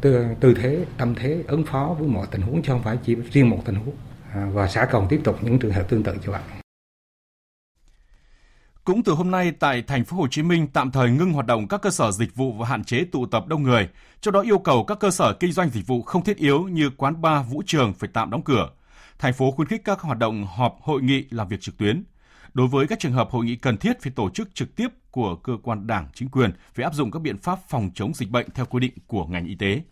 tư, 0.00 0.26
tư 0.40 0.54
thế 0.54 0.84
tâm 0.98 1.14
thế 1.14 1.42
ứng 1.48 1.64
phó 1.64 1.96
với 1.98 2.08
mọi 2.08 2.26
tình 2.30 2.40
huống 2.40 2.62
chứ 2.62 2.72
không 2.72 2.82
phải 2.82 2.98
chỉ 3.04 3.16
riêng 3.32 3.50
một 3.50 3.62
tình 3.64 3.74
huống. 3.74 3.94
À, 4.32 4.48
và 4.52 4.68
sẽ 4.68 4.86
còn 4.90 5.06
tiếp 5.08 5.20
tục 5.24 5.38
những 5.42 5.58
trường 5.58 5.72
hợp 5.72 5.88
tương 5.88 6.02
tự 6.02 6.12
như 6.12 6.30
vậy 6.30 6.40
cũng 8.90 9.02
từ 9.02 9.12
hôm 9.12 9.30
nay 9.30 9.52
tại 9.58 9.82
thành 9.82 10.04
phố 10.04 10.16
Hồ 10.16 10.26
Chí 10.30 10.42
Minh 10.42 10.66
tạm 10.72 10.90
thời 10.90 11.10
ngưng 11.10 11.32
hoạt 11.32 11.46
động 11.46 11.68
các 11.68 11.82
cơ 11.82 11.90
sở 11.90 12.10
dịch 12.12 12.34
vụ 12.34 12.52
và 12.52 12.68
hạn 12.68 12.84
chế 12.84 13.04
tụ 13.12 13.26
tập 13.26 13.46
đông 13.46 13.62
người, 13.62 13.88
trong 14.20 14.34
đó 14.34 14.40
yêu 14.40 14.58
cầu 14.58 14.84
các 14.84 14.98
cơ 15.00 15.10
sở 15.10 15.32
kinh 15.40 15.52
doanh 15.52 15.70
dịch 15.70 15.86
vụ 15.86 16.02
không 16.02 16.24
thiết 16.24 16.36
yếu 16.36 16.62
như 16.62 16.90
quán 16.96 17.22
bar, 17.22 17.46
vũ 17.48 17.62
trường 17.66 17.92
phải 17.92 18.10
tạm 18.12 18.30
đóng 18.30 18.42
cửa. 18.42 18.68
Thành 19.18 19.32
phố 19.32 19.50
khuyến 19.50 19.68
khích 19.68 19.84
các 19.84 20.00
hoạt 20.00 20.18
động 20.18 20.46
họp 20.46 20.78
hội 20.82 21.02
nghị 21.02 21.24
làm 21.30 21.48
việc 21.48 21.60
trực 21.60 21.76
tuyến. 21.76 22.04
Đối 22.54 22.66
với 22.66 22.86
các 22.86 22.98
trường 22.98 23.12
hợp 23.12 23.30
hội 23.30 23.44
nghị 23.44 23.56
cần 23.56 23.76
thiết 23.76 24.02
phải 24.02 24.12
tổ 24.16 24.30
chức 24.30 24.54
trực 24.54 24.76
tiếp 24.76 24.88
của 25.10 25.36
cơ 25.36 25.56
quan 25.62 25.86
đảng, 25.86 26.08
chính 26.14 26.28
quyền 26.28 26.50
về 26.74 26.84
áp 26.84 26.94
dụng 26.94 27.10
các 27.10 27.22
biện 27.22 27.38
pháp 27.38 27.58
phòng 27.68 27.90
chống 27.94 28.14
dịch 28.14 28.30
bệnh 28.30 28.50
theo 28.54 28.66
quy 28.66 28.80
định 28.80 28.92
của 29.06 29.24
ngành 29.24 29.46
y 29.46 29.54
tế. 29.54 29.82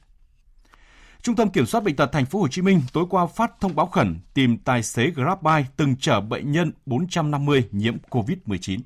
Trung 1.23 1.37
tâm 1.37 1.51
Kiểm 1.51 1.67
soát 1.67 1.85
bệnh 1.85 1.97
tật 1.97 2.13
thành 2.13 2.27
phố 2.27 2.41
Hồ 2.41 2.49
Chí 2.49 2.63
Minh 2.63 2.81
tối 2.93 3.05
qua 3.11 3.27
phát 3.27 3.61
thông 3.61 3.77
báo 3.77 3.87
khẩn 3.87 4.21
tìm 4.35 4.59
tài 4.59 4.83
xế 4.83 5.11
GrabBike 5.11 5.69
từng 5.77 5.97
chở 5.97 6.21
bệnh 6.21 6.53
nhân 6.53 6.73
450 6.87 7.65
nhiễm 7.73 7.97
COVID-19. 8.11 8.79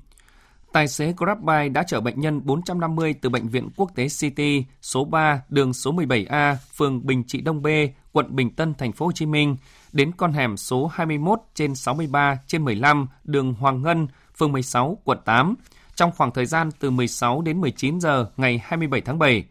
Tài 0.73 0.87
xế 0.87 1.13
GrabBike 1.17 1.69
đã 1.69 1.83
chở 1.87 2.01
bệnh 2.01 2.19
nhân 2.19 2.41
450 2.43 3.15
từ 3.21 3.29
bệnh 3.29 3.47
viện 3.47 3.69
quốc 3.75 3.91
tế 3.95 4.07
City 4.19 4.65
số 4.81 5.05
3, 5.05 5.41
đường 5.49 5.73
số 5.73 5.93
17A, 5.93 6.55
phường 6.75 7.05
Bình 7.05 7.23
Trị 7.27 7.41
Đông 7.41 7.61
B, 7.61 7.67
quận 8.11 8.35
Bình 8.35 8.55
Tân, 8.55 8.73
thành 8.73 8.91
phố 8.91 9.05
Hồ 9.05 9.11
Chí 9.11 9.25
Minh 9.25 9.57
đến 9.91 10.11
con 10.17 10.33
hẻm 10.33 10.57
số 10.57 10.87
21 10.87 11.39
trên 11.53 11.75
63 11.75 12.37
trên 12.47 12.65
15 12.65 13.07
đường 13.23 13.53
Hoàng 13.53 13.81
Ngân, 13.81 14.07
phường 14.37 14.51
16, 14.51 14.97
quận 15.03 15.17
8 15.25 15.55
trong 15.95 16.11
khoảng 16.17 16.31
thời 16.31 16.45
gian 16.45 16.69
từ 16.79 16.89
16 16.89 17.41
đến 17.41 17.61
19 17.61 17.99
giờ 17.99 18.25
ngày 18.37 18.61
27 18.63 19.01
tháng 19.01 19.19
7. 19.19 19.43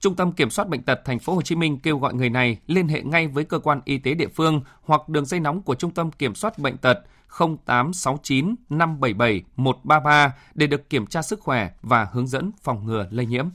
Trung 0.00 0.16
tâm 0.16 0.32
Kiểm 0.32 0.50
soát 0.50 0.68
bệnh 0.68 0.82
tật 0.82 1.00
thành 1.04 1.18
phố 1.18 1.34
Hồ 1.34 1.42
Chí 1.42 1.54
Minh 1.56 1.78
kêu 1.78 1.98
gọi 1.98 2.14
người 2.14 2.30
này 2.30 2.58
liên 2.66 2.88
hệ 2.88 3.02
ngay 3.02 3.26
với 3.26 3.44
cơ 3.44 3.58
quan 3.58 3.80
y 3.84 3.98
tế 3.98 4.14
địa 4.14 4.28
phương 4.28 4.60
hoặc 4.82 5.08
đường 5.08 5.26
dây 5.26 5.40
nóng 5.40 5.62
của 5.62 5.74
Trung 5.74 5.90
tâm 5.90 6.10
Kiểm 6.10 6.34
soát 6.34 6.58
bệnh 6.58 6.76
tật 6.76 6.98
0869 7.38 8.54
577 8.70 9.42
133 9.56 10.34
để 10.54 10.66
được 10.66 10.90
kiểm 10.90 11.06
tra 11.06 11.22
sức 11.22 11.40
khỏe 11.40 11.70
và 11.82 12.08
hướng 12.12 12.26
dẫn 12.26 12.50
phòng 12.62 12.86
ngừa 12.86 13.06
lây 13.10 13.26
nhiễm. 13.26 13.48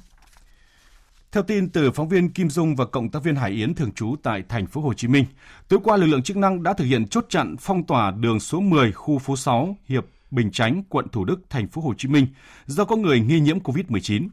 Theo 1.32 1.44
tin 1.44 1.70
từ 1.70 1.92
phóng 1.92 2.10
viên 2.10 2.30
Kim 2.30 2.50
Dung 2.50 2.76
và 2.76 2.86
cộng 2.86 3.10
tác 3.10 3.24
viên 3.24 3.36
Hải 3.36 3.52
Yến 3.52 3.76
thường 3.76 3.92
trú 3.92 4.16
tại 4.24 4.44
thành 4.50 4.68
phố 4.68 4.82
Hồ 4.82 4.94
Chí 4.94 5.08
Minh, 5.08 5.26
tối 5.68 5.80
qua 5.84 5.98
lực 5.98 6.06
lượng 6.06 6.24
chức 6.24 6.38
năng 6.38 6.64
đã 6.64 6.74
thực 6.74 6.86
hiện 6.86 7.08
chốt 7.08 7.26
chặn 7.30 7.56
phong 7.60 7.84
tỏa 7.84 8.12
đường 8.12 8.40
số 8.40 8.60
10 8.60 8.92
khu 8.92 9.20
phố 9.20 9.36
6 9.36 9.78
Hiệp 9.86 10.06
Bình 10.36 10.52
Chánh, 10.52 10.84
quận 10.90 11.08
Thủ 11.10 11.26
Đức, 11.26 11.42
thành 11.50 11.68
phố 11.68 11.82
Hồ 11.82 11.94
Chí 11.98 12.08
Minh 12.08 12.28
do 12.66 12.86
có 12.86 12.96
người 12.96 13.20
nghi 13.20 13.40
nhiễm 13.40 13.60
COVID-19. 13.60 14.28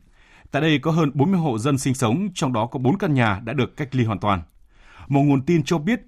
Tại 0.50 0.62
đây 0.62 0.78
có 0.78 0.90
hơn 0.90 1.10
40 1.14 1.40
hộ 1.40 1.58
dân 1.58 1.78
sinh 1.78 1.94
sống, 1.94 2.28
trong 2.34 2.52
đó 2.52 2.66
có 2.66 2.78
4 2.78 2.98
căn 2.98 3.14
nhà 3.14 3.40
đã 3.44 3.52
được 3.52 3.76
cách 3.76 3.94
ly 3.94 4.04
hoàn 4.04 4.18
toàn. 4.18 4.42
Một 5.08 5.22
nguồn 5.22 5.42
tin 5.42 5.62
cho 5.64 5.78
biết 5.78 6.00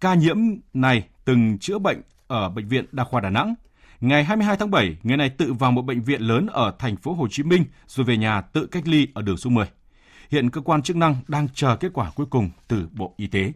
ca 0.00 0.14
nhiễm 0.14 0.36
này 0.74 1.04
từng 1.24 1.58
chữa 1.58 1.78
bệnh 1.78 2.02
ở 2.26 2.48
bệnh 2.48 2.68
viện 2.68 2.84
Đa 2.92 3.04
khoa 3.04 3.20
Đà 3.20 3.30
Nẵng. 3.30 3.54
Ngày 4.00 4.24
22 4.24 4.56
tháng 4.56 4.70
7, 4.70 4.96
người 5.02 5.16
này 5.16 5.30
tự 5.30 5.52
vào 5.52 5.72
một 5.72 5.82
bệnh 5.82 6.02
viện 6.02 6.22
lớn 6.22 6.46
ở 6.46 6.74
thành 6.78 6.96
phố 6.96 7.14
Hồ 7.14 7.28
Chí 7.30 7.42
Minh 7.42 7.64
rồi 7.86 8.06
về 8.06 8.16
nhà 8.16 8.40
tự 8.40 8.66
cách 8.66 8.88
ly 8.88 9.08
ở 9.14 9.22
đường 9.22 9.36
số 9.36 9.50
10. 9.50 9.66
Hiện 10.30 10.50
cơ 10.50 10.60
quan 10.60 10.82
chức 10.82 10.96
năng 10.96 11.16
đang 11.28 11.48
chờ 11.54 11.76
kết 11.76 11.90
quả 11.92 12.10
cuối 12.14 12.26
cùng 12.30 12.50
từ 12.68 12.88
Bộ 12.92 13.14
Y 13.16 13.26
tế. 13.26 13.52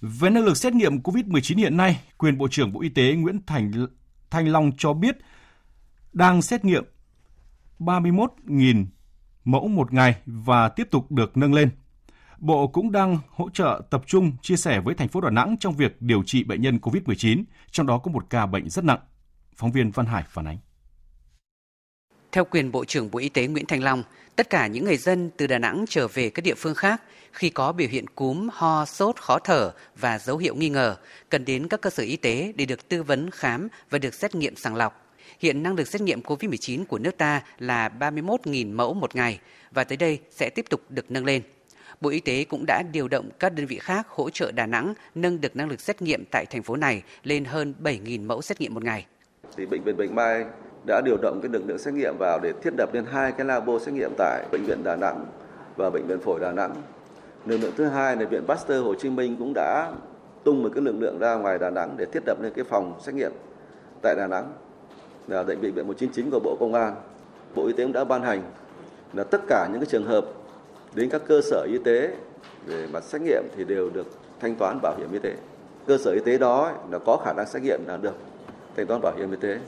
Về 0.00 0.30
năng 0.30 0.44
lực 0.44 0.56
xét 0.56 0.74
nghiệm 0.74 0.98
COVID-19 0.98 1.56
hiện 1.56 1.76
nay, 1.76 2.00
quyền 2.18 2.38
Bộ 2.38 2.48
trưởng 2.48 2.72
Bộ 2.72 2.80
Y 2.80 2.88
tế 2.88 3.12
Nguyễn 3.14 3.40
Thành 3.46 3.72
Thanh 4.30 4.48
Long 4.48 4.70
cho 4.78 4.92
biết 4.92 5.16
đang 6.12 6.42
xét 6.42 6.64
nghiệm 6.64 6.84
31.000 7.78 8.86
mẫu 9.44 9.68
một 9.68 9.92
ngày 9.92 10.16
và 10.26 10.68
tiếp 10.68 10.88
tục 10.90 11.12
được 11.12 11.36
nâng 11.36 11.54
lên. 11.54 11.70
Bộ 12.38 12.66
cũng 12.66 12.92
đang 12.92 13.18
hỗ 13.30 13.50
trợ 13.50 13.82
tập 13.90 14.02
trung 14.06 14.32
chia 14.42 14.56
sẻ 14.56 14.80
với 14.80 14.94
thành 14.94 15.08
phố 15.08 15.20
Đà 15.20 15.30
Nẵng 15.30 15.56
trong 15.60 15.74
việc 15.74 16.02
điều 16.02 16.22
trị 16.22 16.44
bệnh 16.44 16.62
nhân 16.62 16.78
COVID-19, 16.78 17.44
trong 17.70 17.86
đó 17.86 17.98
có 17.98 18.10
một 18.10 18.30
ca 18.30 18.46
bệnh 18.46 18.70
rất 18.70 18.84
nặng. 18.84 19.00
Phóng 19.56 19.72
viên 19.72 19.90
Văn 19.90 20.06
Hải 20.06 20.24
phản 20.28 20.44
ánh. 20.44 20.58
Theo 22.36 22.44
quyền 22.44 22.72
Bộ 22.72 22.84
trưởng 22.84 23.10
Bộ 23.10 23.18
Y 23.18 23.28
tế 23.28 23.46
Nguyễn 23.46 23.66
Thành 23.66 23.82
Long, 23.82 24.02
tất 24.36 24.50
cả 24.50 24.66
những 24.66 24.84
người 24.84 24.96
dân 24.96 25.30
từ 25.36 25.46
Đà 25.46 25.58
Nẵng 25.58 25.84
trở 25.88 26.08
về 26.08 26.30
các 26.30 26.42
địa 26.42 26.54
phương 26.54 26.74
khác 26.74 27.02
khi 27.32 27.50
có 27.50 27.72
biểu 27.72 27.88
hiện 27.88 28.06
cúm, 28.08 28.48
ho, 28.52 28.84
sốt, 28.84 29.16
khó 29.20 29.38
thở 29.38 29.72
và 29.96 30.18
dấu 30.18 30.36
hiệu 30.36 30.54
nghi 30.54 30.68
ngờ 30.68 30.96
cần 31.28 31.44
đến 31.44 31.68
các 31.68 31.80
cơ 31.80 31.90
sở 31.90 32.02
y 32.02 32.16
tế 32.16 32.52
để 32.56 32.64
được 32.64 32.88
tư 32.88 33.02
vấn 33.02 33.30
khám 33.30 33.68
và 33.90 33.98
được 33.98 34.14
xét 34.14 34.34
nghiệm 34.34 34.56
sàng 34.56 34.74
lọc. 34.74 35.14
Hiện 35.40 35.62
năng 35.62 35.74
lực 35.74 35.88
xét 35.88 36.02
nghiệm 36.02 36.20
COVID-19 36.20 36.84
của 36.84 36.98
nước 36.98 37.18
ta 37.18 37.42
là 37.58 37.90
31.000 38.00 38.74
mẫu 38.74 38.94
một 38.94 39.16
ngày 39.16 39.40
và 39.72 39.84
tới 39.84 39.96
đây 39.96 40.18
sẽ 40.30 40.50
tiếp 40.50 40.66
tục 40.70 40.80
được 40.88 41.10
nâng 41.10 41.24
lên. 41.24 41.42
Bộ 42.00 42.10
Y 42.10 42.20
tế 42.20 42.44
cũng 42.44 42.64
đã 42.66 42.82
điều 42.92 43.08
động 43.08 43.30
các 43.38 43.54
đơn 43.54 43.66
vị 43.66 43.78
khác 43.78 44.08
hỗ 44.08 44.30
trợ 44.30 44.52
Đà 44.52 44.66
Nẵng 44.66 44.94
nâng 45.14 45.40
được 45.40 45.56
năng 45.56 45.68
lực 45.68 45.80
xét 45.80 46.02
nghiệm 46.02 46.24
tại 46.30 46.46
thành 46.46 46.62
phố 46.62 46.76
này 46.76 47.02
lên 47.24 47.44
hơn 47.44 47.74
7.000 47.82 48.26
mẫu 48.26 48.42
xét 48.42 48.60
nghiệm 48.60 48.74
một 48.74 48.84
ngày. 48.84 49.06
Thì 49.56 49.66
bệnh 49.66 49.82
viện 49.82 49.96
Bạch 49.96 50.10
Mai 50.10 50.44
đã 50.86 51.00
điều 51.00 51.16
động 51.16 51.40
cái 51.42 51.50
lực 51.52 51.62
lượng 51.66 51.78
xét 51.78 51.94
nghiệm 51.94 52.14
vào 52.18 52.40
để 52.42 52.52
thiết 52.62 52.72
lập 52.78 52.94
lên 52.94 53.04
hai 53.10 53.32
cái 53.32 53.46
labo 53.46 53.78
xét 53.78 53.94
nghiệm 53.94 54.10
tại 54.18 54.44
bệnh 54.52 54.64
viện 54.64 54.84
Đà 54.84 54.96
Nẵng 54.96 55.26
và 55.76 55.90
bệnh 55.90 56.06
viện 56.06 56.18
phổi 56.20 56.40
Đà 56.40 56.52
Nẵng. 56.52 56.74
Lực 57.46 57.56
lượng 57.56 57.72
thứ 57.76 57.84
hai 57.84 58.16
là 58.16 58.24
viện 58.24 58.44
Pasteur 58.46 58.84
Hồ 58.84 58.94
Chí 58.94 59.10
Minh 59.10 59.36
cũng 59.38 59.52
đã 59.54 59.92
tung 60.44 60.62
một 60.62 60.68
cái 60.74 60.82
lực 60.82 60.94
lượng 60.98 61.18
ra 61.18 61.34
ngoài 61.34 61.58
Đà 61.58 61.70
Nẵng 61.70 61.94
để 61.96 62.04
thiết 62.04 62.22
lập 62.26 62.42
lên 62.42 62.52
cái 62.56 62.64
phòng 62.64 62.94
xét 63.00 63.14
nghiệm 63.14 63.32
tại 64.02 64.14
Đà 64.14 64.26
Nẵng 64.26 64.52
là 65.28 65.42
bệnh 65.42 65.60
viện 65.60 65.74
199 65.88 66.30
của 66.30 66.40
Bộ 66.40 66.56
Công 66.60 66.74
an. 66.74 66.94
Bộ 67.54 67.66
Y 67.66 67.72
tế 67.72 67.84
cũng 67.84 67.92
đã 67.92 68.04
ban 68.04 68.22
hành 68.22 68.42
là 69.12 69.24
tất 69.24 69.40
cả 69.48 69.68
những 69.72 69.80
cái 69.80 69.86
trường 69.86 70.06
hợp 70.06 70.24
đến 70.94 71.10
các 71.10 71.22
cơ 71.26 71.40
sở 71.40 71.66
y 71.72 71.78
tế 71.84 72.14
về 72.66 72.86
mặt 72.92 73.04
xét 73.04 73.22
nghiệm 73.22 73.42
thì 73.56 73.64
đều 73.64 73.90
được 73.90 74.06
thanh 74.40 74.54
toán 74.54 74.78
bảo 74.82 74.94
hiểm 74.98 75.12
y 75.12 75.18
tế. 75.18 75.34
Cơ 75.86 75.98
sở 75.98 76.10
y 76.10 76.20
tế 76.20 76.38
đó 76.38 76.72
là 76.90 76.98
có 76.98 77.16
khả 77.24 77.32
năng 77.32 77.46
xét 77.46 77.62
nghiệm 77.62 77.80
là 77.86 77.96
được 77.96 78.14
thanh 78.76 78.86
toán 78.86 79.00
bảo 79.00 79.12
hiểm 79.16 79.30
y 79.30 79.36
tế. 79.40 79.58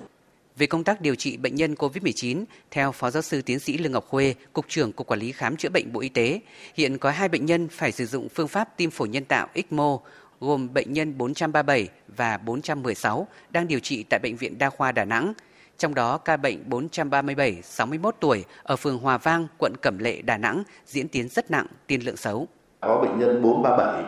Về 0.58 0.66
công 0.66 0.84
tác 0.84 1.00
điều 1.00 1.14
trị 1.14 1.36
bệnh 1.36 1.54
nhân 1.54 1.74
COVID-19, 1.74 2.44
theo 2.70 2.92
Phó 2.92 3.10
Giáo 3.10 3.22
sư 3.22 3.42
Tiến 3.42 3.58
sĩ 3.58 3.78
Lương 3.78 3.92
Ngọc 3.92 4.06
Khuê, 4.08 4.34
Cục 4.52 4.68
trưởng 4.68 4.92
Cục 4.92 5.06
Quản 5.06 5.20
lý 5.20 5.32
Khám 5.32 5.56
chữa 5.56 5.68
bệnh 5.68 5.92
Bộ 5.92 6.00
Y 6.00 6.08
tế, 6.08 6.40
hiện 6.74 6.98
có 6.98 7.10
hai 7.10 7.28
bệnh 7.28 7.46
nhân 7.46 7.68
phải 7.68 7.92
sử 7.92 8.06
dụng 8.06 8.28
phương 8.28 8.48
pháp 8.48 8.76
tim 8.76 8.90
phổi 8.90 9.08
nhân 9.08 9.24
tạo 9.24 9.48
ECMO, 9.52 10.00
gồm 10.40 10.74
bệnh 10.74 10.92
nhân 10.92 11.18
437 11.18 11.88
và 12.16 12.36
416 12.38 13.26
đang 13.50 13.68
điều 13.68 13.80
trị 13.80 14.04
tại 14.10 14.20
Bệnh 14.22 14.36
viện 14.36 14.58
Đa 14.58 14.70
khoa 14.70 14.92
Đà 14.92 15.04
Nẵng. 15.04 15.32
Trong 15.78 15.94
đó, 15.94 16.18
ca 16.18 16.36
bệnh 16.36 16.68
437, 16.70 17.62
61 17.62 18.16
tuổi 18.20 18.44
ở 18.62 18.76
phường 18.76 18.98
Hòa 18.98 19.18
Vang, 19.18 19.46
quận 19.58 19.72
Cẩm 19.82 19.98
Lệ, 19.98 20.22
Đà 20.22 20.36
Nẵng 20.36 20.62
diễn 20.86 21.08
tiến 21.08 21.28
rất 21.28 21.50
nặng, 21.50 21.66
tiên 21.86 22.00
lượng 22.00 22.16
xấu. 22.16 22.48
Có 22.80 23.00
bệnh 23.02 23.18
nhân 23.18 23.42
437 23.42 24.04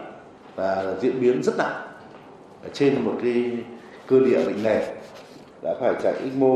và 0.54 0.94
diễn 1.02 1.20
biến 1.20 1.42
rất 1.42 1.56
nặng 1.58 1.88
trên 2.72 3.04
một 3.04 3.18
cái 3.22 3.52
cơ 4.06 4.20
địa 4.20 4.44
bệnh 4.44 4.62
nền 4.62 4.82
đã 5.62 5.74
phải 5.80 5.94
chạy 6.02 6.12
ECMO 6.12 6.54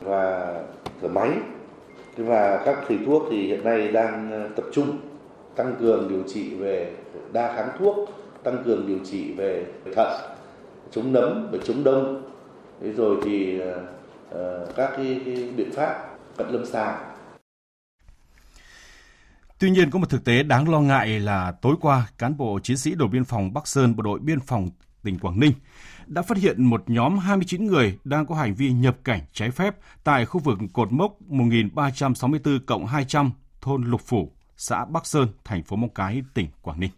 và 0.00 0.54
thở 1.02 1.08
máy. 1.08 1.30
Và 2.16 2.62
các 2.64 2.76
thầy 2.88 2.98
thuốc 3.06 3.22
thì 3.30 3.46
hiện 3.46 3.64
nay 3.64 3.88
đang 3.88 4.30
ờ, 4.30 4.48
tập 4.56 4.64
trung 4.72 4.98
tăng 5.56 5.76
cường 5.80 6.08
điều 6.08 6.22
trị 6.28 6.54
về 6.54 6.92
đa 7.32 7.56
kháng 7.56 7.68
thuốc 7.78 8.08
tăng 8.42 8.62
cường 8.64 8.86
điều 8.86 8.98
trị 9.04 9.32
về 9.32 9.66
thận 9.94 10.20
chống 10.90 11.12
nấm 11.12 11.48
và 11.52 11.58
chống 11.64 11.84
đông. 11.84 12.22
Thế 12.80 12.92
rồi 12.92 13.16
thì 13.24 13.60
uh, 13.60 14.76
các 14.76 14.90
cái, 14.96 15.20
cái 15.24 15.48
biện 15.56 15.72
pháp 15.72 16.18
cận 16.36 16.48
lâm 16.48 16.66
sàng. 16.66 17.16
Tuy 19.58 19.70
nhiên 19.70 19.90
có 19.90 19.98
một 19.98 20.10
thực 20.10 20.24
tế 20.24 20.42
đáng 20.42 20.68
lo 20.68 20.80
ngại 20.80 21.20
là 21.20 21.52
tối 21.62 21.74
qua 21.80 22.08
cán 22.18 22.36
bộ 22.36 22.58
chiến 22.62 22.76
sĩ 22.76 22.94
đồn 22.94 23.10
biên 23.10 23.24
phòng 23.24 23.52
Bắc 23.52 23.66
Sơn 23.66 23.96
bộ 23.96 24.02
đội 24.02 24.18
biên 24.18 24.40
phòng 24.40 24.68
tỉnh 25.02 25.18
Quảng 25.18 25.40
Ninh 25.40 25.52
đã 26.06 26.22
phát 26.22 26.38
hiện 26.38 26.64
một 26.64 26.82
nhóm 26.86 27.18
29 27.18 27.66
người 27.66 27.98
đang 28.04 28.26
có 28.26 28.34
hành 28.34 28.54
vi 28.54 28.72
nhập 28.72 28.96
cảnh 29.04 29.20
trái 29.32 29.50
phép 29.50 29.76
tại 30.04 30.26
khu 30.26 30.40
vực 30.40 30.58
cột 30.72 30.92
mốc 30.92 31.22
1364 31.22 32.58
cộng 32.66 32.86
200 32.86 33.30
thôn 33.60 33.84
Lục 33.84 34.00
Phủ, 34.00 34.32
xã 34.56 34.84
Bắc 34.84 35.06
Sơn, 35.06 35.28
thành 35.44 35.62
phố 35.62 35.76
Móng 35.76 35.94
Cái, 35.94 36.22
tỉnh 36.34 36.48
Quảng 36.62 36.80
Ninh. 36.80 36.90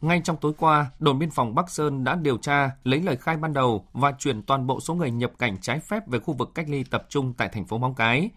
Ngay 0.00 0.20
trong 0.24 0.36
tối 0.36 0.52
qua, 0.58 0.90
đồn 0.98 1.18
biên 1.18 1.30
phòng 1.30 1.54
Bắc 1.54 1.70
Sơn 1.70 2.04
đã 2.04 2.14
điều 2.14 2.36
tra, 2.36 2.70
lấy 2.84 3.00
lời 3.00 3.16
khai 3.16 3.36
ban 3.36 3.52
đầu 3.52 3.86
và 3.92 4.12
chuyển 4.18 4.42
toàn 4.42 4.66
bộ 4.66 4.80
số 4.80 4.94
người 4.94 5.10
nhập 5.10 5.32
cảnh 5.38 5.56
trái 5.60 5.80
phép 5.80 6.08
về 6.08 6.18
khu 6.18 6.34
vực 6.34 6.50
cách 6.54 6.66
ly 6.68 6.84
tập 6.84 7.06
trung 7.08 7.32
tại 7.32 7.48
thành 7.48 7.66
phố 7.66 7.78
Móng 7.78 7.94
Cái. 7.94 8.30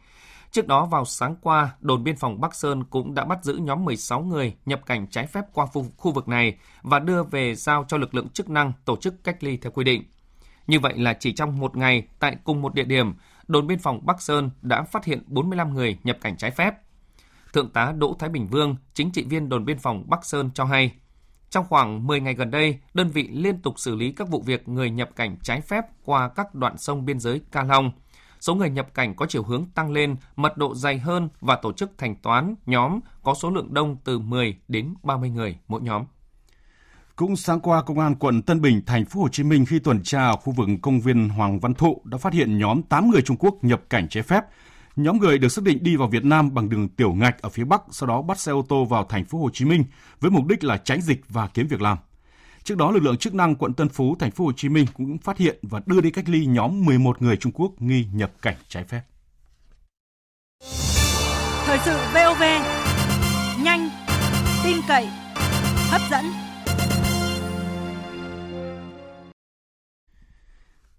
Trước 0.52 0.68
đó 0.68 0.86
vào 0.86 1.06
sáng 1.06 1.36
qua, 1.42 1.76
đồn 1.80 2.04
biên 2.04 2.16
phòng 2.16 2.42
Bắc 2.42 2.56
Sơn 2.56 2.84
cũng 2.84 3.14
đã 3.14 3.26
bắt 3.26 3.44
giữ 3.44 3.54
nhóm 3.54 3.86
16 3.86 4.22
người 4.22 4.56
nhập 4.66 4.82
cảnh 4.86 5.08
trái 5.08 5.28
phép 5.28 5.42
qua 5.54 5.66
khu 5.98 6.12
vực 6.12 6.28
này 6.28 6.58
và 6.82 7.00
đưa 7.00 7.24
về 7.24 7.56
giao 7.56 7.86
cho 7.88 7.98
lực 7.98 8.16
lượng 8.16 8.30
chức 8.30 8.50
năng 8.50 8.74
tổ 8.86 8.96
chức 8.96 9.24
cách 9.24 9.44
ly 9.44 9.58
theo 9.58 9.72
quy 9.72 9.84
định. 9.84 10.04
Như 10.68 10.80
vậy 10.80 10.94
là 10.98 11.14
chỉ 11.14 11.34
trong 11.34 11.60
một 11.60 11.78
ngày 11.78 12.08
tại 12.20 12.38
cùng 12.44 12.62
một 12.62 12.74
địa 12.74 12.84
điểm, 12.84 13.14
đồn 13.48 13.68
biên 13.68 13.80
phòng 13.80 14.06
Bắc 14.06 14.22
Sơn 14.22 14.50
đã 14.62 14.84
phát 14.84 15.06
hiện 15.06 15.24
45 15.28 15.74
người 15.74 15.98
nhập 16.04 16.18
cảnh 16.22 16.38
trái 16.38 16.52
phép. 16.52 16.74
Thượng 17.54 17.70
tá 17.70 17.94
Đỗ 17.98 18.16
Thái 18.20 18.30
Bình 18.30 18.48
Vương, 18.48 18.76
chính 18.94 19.12
trị 19.12 19.24
viên 19.24 19.50
đồn 19.50 19.66
biên 19.66 19.80
phòng 19.80 20.04
Bắc 20.08 20.26
Sơn 20.26 20.50
cho 20.54 20.66
hay, 20.66 20.92
trong 21.50 21.66
khoảng 21.70 22.08
10 22.08 22.20
ngày 22.20 22.34
gần 22.34 22.52
đây, 22.52 22.80
đơn 22.94 23.08
vị 23.08 23.30
liên 23.32 23.62
tục 23.62 23.80
xử 23.80 23.96
lý 23.96 24.12
các 24.12 24.30
vụ 24.30 24.42
việc 24.42 24.68
người 24.68 24.90
nhập 24.90 25.10
cảnh 25.16 25.38
trái 25.44 25.62
phép 25.62 25.86
qua 26.06 26.30
các 26.36 26.56
đoạn 26.56 26.78
sông 26.78 27.06
biên 27.06 27.20
giới 27.20 27.42
Ca 27.52 27.64
Long– 27.64 27.92
số 28.40 28.56
người 28.56 28.70
nhập 28.70 28.94
cảnh 28.94 29.16
có 29.16 29.26
chiều 29.30 29.44
hướng 29.44 29.66
tăng 29.66 29.92
lên, 29.92 30.16
mật 30.36 30.58
độ 30.58 30.76
dày 30.76 31.00
hơn 31.00 31.30
và 31.42 31.56
tổ 31.56 31.74
chức 31.74 31.92
thành 31.98 32.16
toán 32.16 32.56
nhóm 32.66 33.00
có 33.24 33.34
số 33.34 33.50
lượng 33.50 33.74
đông 33.74 33.98
từ 34.04 34.20
10 34.20 34.58
đến 34.68 34.94
30 35.04 35.30
người 35.30 35.58
mỗi 35.68 35.82
nhóm. 35.82 36.04
Cũng 37.16 37.36
sáng 37.36 37.60
qua, 37.60 37.82
Công 37.82 38.00
an 38.00 38.16
quận 38.16 38.42
Tân 38.42 38.62
Bình, 38.62 38.82
thành 38.86 39.06
phố 39.06 39.22
Hồ 39.22 39.30
Chí 39.30 39.44
Minh 39.44 39.66
khi 39.66 39.80
tuần 39.80 40.04
tra 40.04 40.28
ở 40.28 40.36
khu 40.36 40.54
vực 40.54 40.70
công 40.82 41.00
viên 41.00 41.30
Hoàng 41.30 41.60
Văn 41.60 41.74
Thụ 41.74 42.02
đã 42.04 42.18
phát 42.18 42.34
hiện 42.34 42.58
nhóm 42.58 42.82
8 42.84 43.10
người 43.10 43.22
Trung 43.22 43.38
Quốc 43.40 43.56
nhập 43.62 43.82
cảnh 43.90 44.08
trái 44.10 44.24
phép. 44.24 44.44
Nhóm 44.96 45.18
người 45.18 45.38
được 45.38 45.50
xác 45.50 45.64
định 45.64 45.78
đi 45.82 45.96
vào 45.96 46.08
Việt 46.08 46.26
Nam 46.26 46.54
bằng 46.54 46.70
đường 46.70 46.90
tiểu 46.90 47.14
ngạch 47.14 47.42
ở 47.42 47.50
phía 47.50 47.64
Bắc, 47.64 47.82
sau 47.92 48.08
đó 48.08 48.22
bắt 48.22 48.40
xe 48.40 48.52
ô 48.52 48.66
tô 48.70 48.86
vào 48.86 49.04
thành 49.04 49.26
phố 49.26 49.40
Hồ 49.40 49.50
Chí 49.54 49.66
Minh 49.66 49.84
với 50.20 50.32
mục 50.32 50.46
đích 50.48 50.64
là 50.64 50.78
tránh 50.78 51.02
dịch 51.02 51.22
và 51.30 51.48
kiếm 51.48 51.68
việc 51.68 51.82
làm. 51.82 51.98
Trước 52.68 52.78
đó, 52.78 52.92
lực 52.92 53.04
lượng 53.04 53.18
chức 53.18 53.34
năng 53.34 53.56
quận 53.56 53.74
Tân 53.74 53.90
Phú, 53.90 54.16
thành 54.20 54.32
phố 54.32 54.46
Hồ 54.46 54.52
Chí 54.56 54.70
Minh 54.70 54.86
cũng 54.94 55.18
phát 55.18 55.38
hiện 55.38 55.60
và 55.62 55.82
đưa 55.86 56.02
đi 56.02 56.12
cách 56.12 56.30
ly 56.30 56.46
nhóm 56.46 56.86
11 56.86 57.22
người 57.22 57.38
Trung 57.38 57.52
Quốc 57.52 57.72
nghi 57.80 58.06
nhập 58.14 58.32
cảnh 58.42 58.56
trái 58.68 58.84
phép. 58.84 59.02
Thời 61.66 61.78
sự 61.86 61.98
VOV, 62.14 62.42
nhanh, 63.64 63.90
tin 64.64 64.78
cậy, 64.88 65.08
hấp 65.90 66.02
dẫn. 66.12 66.26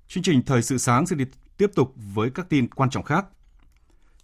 Chương 0.08 0.22
trình 0.22 0.42
Thời 0.46 0.62
sự 0.62 0.78
sáng 0.78 1.06
sẽ 1.06 1.16
tiếp 1.56 1.70
tục 1.74 1.94
với 2.14 2.30
các 2.30 2.48
tin 2.48 2.68
quan 2.68 2.90
trọng 2.90 3.04
khác. 3.04 3.26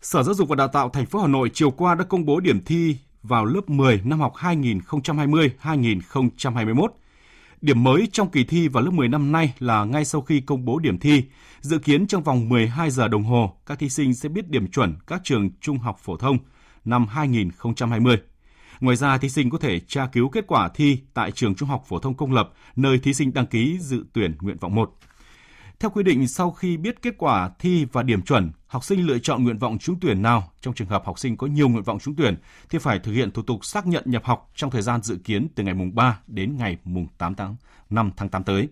Sở 0.02 0.22
Giáo 0.22 0.34
dục 0.34 0.48
và 0.48 0.56
Đào 0.56 0.68
tạo 0.68 0.88
thành 0.88 1.06
phố 1.06 1.20
Hà 1.20 1.28
Nội 1.28 1.50
chiều 1.54 1.70
qua 1.70 1.94
đã 1.94 2.04
công 2.04 2.24
bố 2.24 2.40
điểm 2.40 2.60
thi 2.64 2.96
vào 3.22 3.44
lớp 3.44 3.70
10 3.70 4.00
năm 4.04 4.20
học 4.20 4.32
2020-2021 4.36 6.88
Điểm 7.64 7.85
mới 7.85 8.09
trong 8.12 8.30
kỳ 8.30 8.44
thi 8.44 8.68
vào 8.68 8.85
lớp 8.85 8.90
10 8.90 9.09
năm 9.09 9.33
nay 9.33 9.54
là 9.59 9.85
ngay 9.85 10.04
sau 10.04 10.21
khi 10.21 10.40
công 10.40 10.64
bố 10.64 10.78
điểm 10.78 10.99
thi, 10.99 11.25
dự 11.61 11.78
kiến 11.78 12.06
trong 12.06 12.23
vòng 12.23 12.49
12 12.49 12.90
giờ 12.90 13.09
đồng 13.09 13.25
hồ, 13.25 13.56
các 13.66 13.78
thí 13.78 13.88
sinh 13.88 14.14
sẽ 14.14 14.28
biết 14.28 14.49
điểm 14.49 14.68
chuẩn 14.68 14.94
các 15.06 15.21
trường 15.25 15.50
trung 15.61 15.78
học 15.78 15.99
phổ 15.99 16.16
thông 16.16 16.38
năm 16.85 17.06
2020. 17.06 18.16
Ngoài 18.80 18.97
ra, 18.97 19.18
thí 19.18 19.28
sinh 19.28 19.50
có 19.50 19.59
thể 19.59 19.80
tra 19.80 20.06
cứu 20.06 20.28
kết 20.28 20.44
quả 20.47 20.68
thi 20.75 20.99
tại 21.14 21.30
trường 21.30 21.54
trung 21.54 21.68
học 21.68 21.85
phổ 21.88 21.99
thông 21.99 22.14
công 22.14 22.33
lập 22.33 22.52
nơi 22.76 22.99
thí 22.99 23.14
sinh 23.14 23.35
đăng 23.35 23.47
ký 23.47 23.78
dự 23.80 24.04
tuyển 24.12 24.37
nguyện 24.40 24.56
vọng 24.61 24.75
1. 24.75 24.94
Theo 25.85 25.91
quy 25.91 26.03
định, 26.03 26.29
sau 26.29 26.50
khi 26.50 26.76
biết 26.76 27.03
kết 27.03 27.14
quả 27.19 27.50
thi 27.59 27.87
và 27.93 28.03
điểm 28.03 28.23
chuẩn, 28.23 28.53
học 28.67 28.85
sinh 28.85 29.07
lựa 29.07 29.19
chọn 29.19 29.45
nguyện 29.45 29.59
vọng 29.59 29.79
trúng 29.79 30.00
tuyển 30.00 30.23
nào. 30.23 30.50
Trong 30.61 30.75
trường 30.75 30.88
hợp 30.88 31.05
học 31.07 31.19
sinh 31.19 31.37
có 31.37 31.47
nhiều 31.47 31.69
nguyện 31.69 31.83
vọng 31.83 31.99
trúng 31.99 32.17
tuyển 32.17 32.37
thì 32.71 32.79
phải 32.79 32.99
thực 32.99 33.12
hiện 33.12 33.31
thủ 33.31 33.43
tục 33.43 33.64
xác 33.64 33.87
nhận 33.87 34.03
nhập 34.07 34.25
học 34.25 34.50
trong 34.55 34.71
thời 34.71 34.83
gian 34.83 35.03
dự 35.03 35.17
kiến 35.25 35.49
từ 35.55 35.64
ngày 35.64 35.75
mùng 35.75 35.95
3 35.95 36.21
đến 36.26 36.57
ngày 36.57 36.79
mùng 36.85 37.07
8 37.19 37.35
tháng 37.35 37.57
5 37.91 38.11
tháng 38.17 38.29
8 38.29 38.45
tới. 38.45 38.69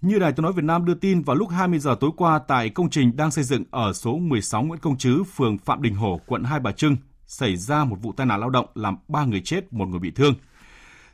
Như 0.00 0.18
Đài 0.18 0.32
Tiếng 0.32 0.42
Nói 0.42 0.52
Việt 0.52 0.64
Nam 0.64 0.84
đưa 0.84 0.94
tin 0.94 1.22
vào 1.22 1.36
lúc 1.36 1.48
20 1.48 1.78
giờ 1.78 1.96
tối 2.00 2.10
qua 2.16 2.40
tại 2.48 2.68
công 2.68 2.90
trình 2.90 3.16
đang 3.16 3.30
xây 3.30 3.44
dựng 3.44 3.64
ở 3.70 3.92
số 3.92 4.18
16 4.18 4.62
Nguyễn 4.62 4.80
Công 4.80 4.98
Trứ, 4.98 5.22
phường 5.34 5.58
Phạm 5.58 5.82
Đình 5.82 5.94
Hổ, 5.94 6.20
quận 6.26 6.44
Hai 6.44 6.60
Bà 6.60 6.72
Trưng, 6.72 6.96
xảy 7.26 7.56
ra 7.56 7.84
một 7.84 7.96
vụ 8.02 8.12
tai 8.12 8.26
nạn 8.26 8.40
lao 8.40 8.50
động 8.50 8.66
làm 8.74 8.96
3 9.08 9.24
người 9.24 9.40
chết, 9.40 9.72
một 9.72 9.86
người 9.86 10.00
bị 10.00 10.10
thương– 10.10 10.34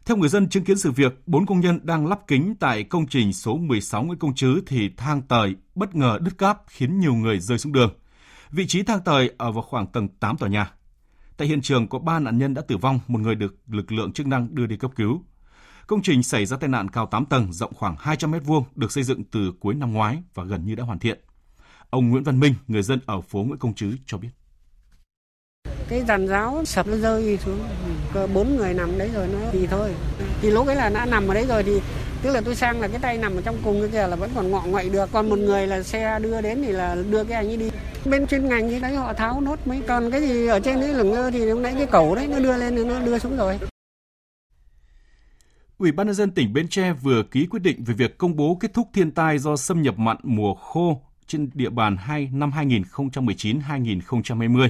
theo 0.09 0.17
người 0.17 0.29
dân 0.29 0.49
chứng 0.49 0.65
kiến 0.65 0.79
sự 0.79 0.91
việc, 0.91 1.23
bốn 1.27 1.47
công 1.47 1.61
nhân 1.61 1.81
đang 1.83 2.07
lắp 2.07 2.21
kính 2.27 2.55
tại 2.61 2.85
công 2.85 3.07
trình 3.07 3.33
số 3.33 3.57
16 3.57 4.03
Nguyễn 4.03 4.19
Công 4.19 4.35
Trứ 4.35 4.61
thì 4.67 4.91
thang 4.97 5.23
tời 5.23 5.55
bất 5.75 5.95
ngờ 5.95 6.19
đứt 6.23 6.39
cáp 6.39 6.63
khiến 6.67 6.99
nhiều 6.99 7.15
người 7.15 7.39
rơi 7.41 7.59
xuống 7.59 7.73
đường. 7.73 7.91
Vị 8.51 8.67
trí 8.67 8.83
thang 8.83 9.01
tời 9.05 9.31
ở 9.39 9.53
vào 9.53 9.63
khoảng 9.63 9.87
tầng 9.87 10.09
8 10.09 10.37
tòa 10.37 10.49
nhà. 10.49 10.73
Tại 11.37 11.49
hiện 11.49 11.61
trường 11.61 11.89
có 11.89 11.99
3 11.99 12.19
nạn 12.19 12.39
nhân 12.39 12.55
đã 12.55 12.63
tử 12.63 12.77
vong, 12.77 13.01
một 13.09 13.19
người 13.19 13.35
được 13.35 13.57
lực 13.67 13.93
lượng 13.93 14.13
chức 14.13 14.27
năng 14.27 14.55
đưa 14.55 14.67
đi 14.67 14.77
cấp 14.77 14.91
cứu. 14.97 15.23
Công 15.87 16.03
trình 16.03 16.23
xảy 16.23 16.47
ra 16.47 16.57
tai 16.57 16.69
nạn 16.69 16.89
cao 16.91 17.07
8 17.07 17.25
tầng, 17.25 17.53
rộng 17.53 17.75
khoảng 17.75 17.97
200m2 17.97 18.63
được 18.75 18.93
xây 18.93 19.05
dựng 19.05 19.25
từ 19.25 19.53
cuối 19.61 19.75
năm 19.75 19.93
ngoái 19.93 20.23
và 20.35 20.45
gần 20.45 20.67
như 20.67 20.75
đã 20.75 20.85
hoàn 20.85 20.99
thiện. 20.99 21.21
Ông 21.91 22.09
Nguyễn 22.09 22.25
Văn 22.25 22.41
Minh, 22.41 22.55
người 22.67 22.83
dân 22.83 23.01
ở 23.07 23.21
phố 23.21 23.39
Nguyễn 23.43 23.59
Công 23.59 23.75
Trứ 23.75 23.97
cho 24.07 24.19
biết. 24.19 24.31
Cái 25.89 26.05
giàn 26.09 26.29
giáo 26.29 26.65
sập 26.65 26.87
nó 26.87 26.97
rơi 26.97 27.39
xuống, 27.45 27.59
Cơ 28.15 28.27
bốn 28.27 28.57
người 28.57 28.75
nằm 28.75 28.99
đấy 28.99 29.11
rồi 29.15 29.29
nó 29.33 29.39
thì 29.53 29.67
thôi. 29.67 29.95
Thì 30.43 30.51
lúc 30.51 30.67
ấy 30.67 30.77
là 30.77 30.89
đã 30.89 31.07
nằm 31.07 31.29
ở 31.29 31.35
đấy 31.35 31.47
rồi 31.49 31.63
thì 31.63 31.81
tức 32.23 32.31
là 32.33 32.41
tôi 32.41 32.55
sang 32.55 32.81
là 32.81 32.89
cái 32.89 32.99
tay 32.99 33.19
nằm 33.19 33.37
ở 33.37 33.43
trong 33.45 33.57
cùng 33.65 33.81
cái 33.81 33.91
kia 33.91 34.07
là 34.07 34.17
vẫn 34.17 34.31
còn 34.35 34.51
ngọ 34.51 34.63
ngoại 34.67 34.89
được. 34.89 35.09
Còn 35.13 35.29
một 35.29 35.39
người 35.39 35.67
là 35.67 35.83
xe 35.83 36.19
đưa 36.23 36.41
đến 36.41 36.63
thì 36.63 36.73
là 36.73 36.97
đưa 37.11 37.25
cái 37.25 37.37
anh 37.37 37.47
ấy 37.47 37.57
đi. 37.57 37.71
Bên 38.05 38.27
chuyên 38.27 38.49
ngành 38.49 38.69
thì 38.69 38.81
đấy 38.81 38.95
họ 38.95 39.13
tháo 39.13 39.41
nốt 39.41 39.59
mấy 39.65 39.83
còn 39.89 40.11
cái 40.11 40.21
gì 40.21 40.47
ở 40.47 40.61
trên 40.61 40.81
đấy 40.81 40.95
lửng 40.95 41.11
ngơ 41.11 41.31
thì 41.31 41.39
lúc 41.39 41.61
nãy 41.61 41.75
cái 41.77 41.87
cẩu 41.87 42.15
đấy 42.15 42.27
nó 42.29 42.39
đưa 42.39 42.57
lên 42.57 42.77
thì 42.77 42.85
nó 42.85 43.01
đưa 43.01 43.19
xuống 43.19 43.37
rồi. 43.37 43.59
Ủy 45.79 45.93
ban 45.93 46.07
nhân 46.07 46.15
dân 46.15 46.31
tỉnh 46.31 46.53
Bến 46.53 46.69
Tre 46.69 46.93
vừa 46.93 47.23
ký 47.31 47.47
quyết 47.51 47.63
định 47.63 47.85
về 47.85 47.95
việc 47.95 48.19
công 48.19 48.37
bố 48.37 48.57
kết 48.61 48.75
thúc 48.75 48.89
thiên 48.95 49.11
tai 49.11 49.39
do 49.39 49.57
xâm 49.57 49.83
nhập 49.83 49.99
mặn 49.99 50.17
mùa 50.23 50.55
khô 50.55 51.03
trên 51.29 51.51
địa 51.55 51.71
bàn 51.71 51.97
2 51.97 52.29
năm 52.33 52.51
2019-2020. 52.51 54.69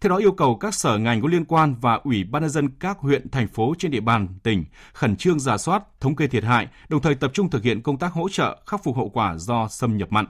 Theo 0.00 0.10
đó 0.10 0.16
yêu 0.16 0.32
cầu 0.32 0.56
các 0.56 0.74
sở 0.74 0.98
ngành 0.98 1.22
có 1.22 1.28
liên 1.28 1.44
quan 1.44 1.74
và 1.80 2.00
Ủy 2.04 2.24
ban 2.24 2.42
nhân 2.42 2.50
dân 2.50 2.68
các 2.68 2.98
huyện, 2.98 3.30
thành 3.30 3.48
phố 3.48 3.74
trên 3.78 3.90
địa 3.90 4.00
bàn 4.00 4.28
tỉnh 4.42 4.64
khẩn 4.92 5.16
trương 5.16 5.40
giả 5.40 5.58
soát, 5.58 5.82
thống 6.00 6.16
kê 6.16 6.26
thiệt 6.26 6.44
hại, 6.44 6.68
đồng 6.88 7.02
thời 7.02 7.14
tập 7.14 7.30
trung 7.34 7.50
thực 7.50 7.62
hiện 7.62 7.82
công 7.82 7.98
tác 7.98 8.12
hỗ 8.12 8.28
trợ 8.28 8.58
khắc 8.66 8.84
phục 8.84 8.96
hậu 8.96 9.08
quả 9.08 9.36
do 9.36 9.68
xâm 9.68 9.96
nhập 9.96 10.12
mặn. 10.12 10.26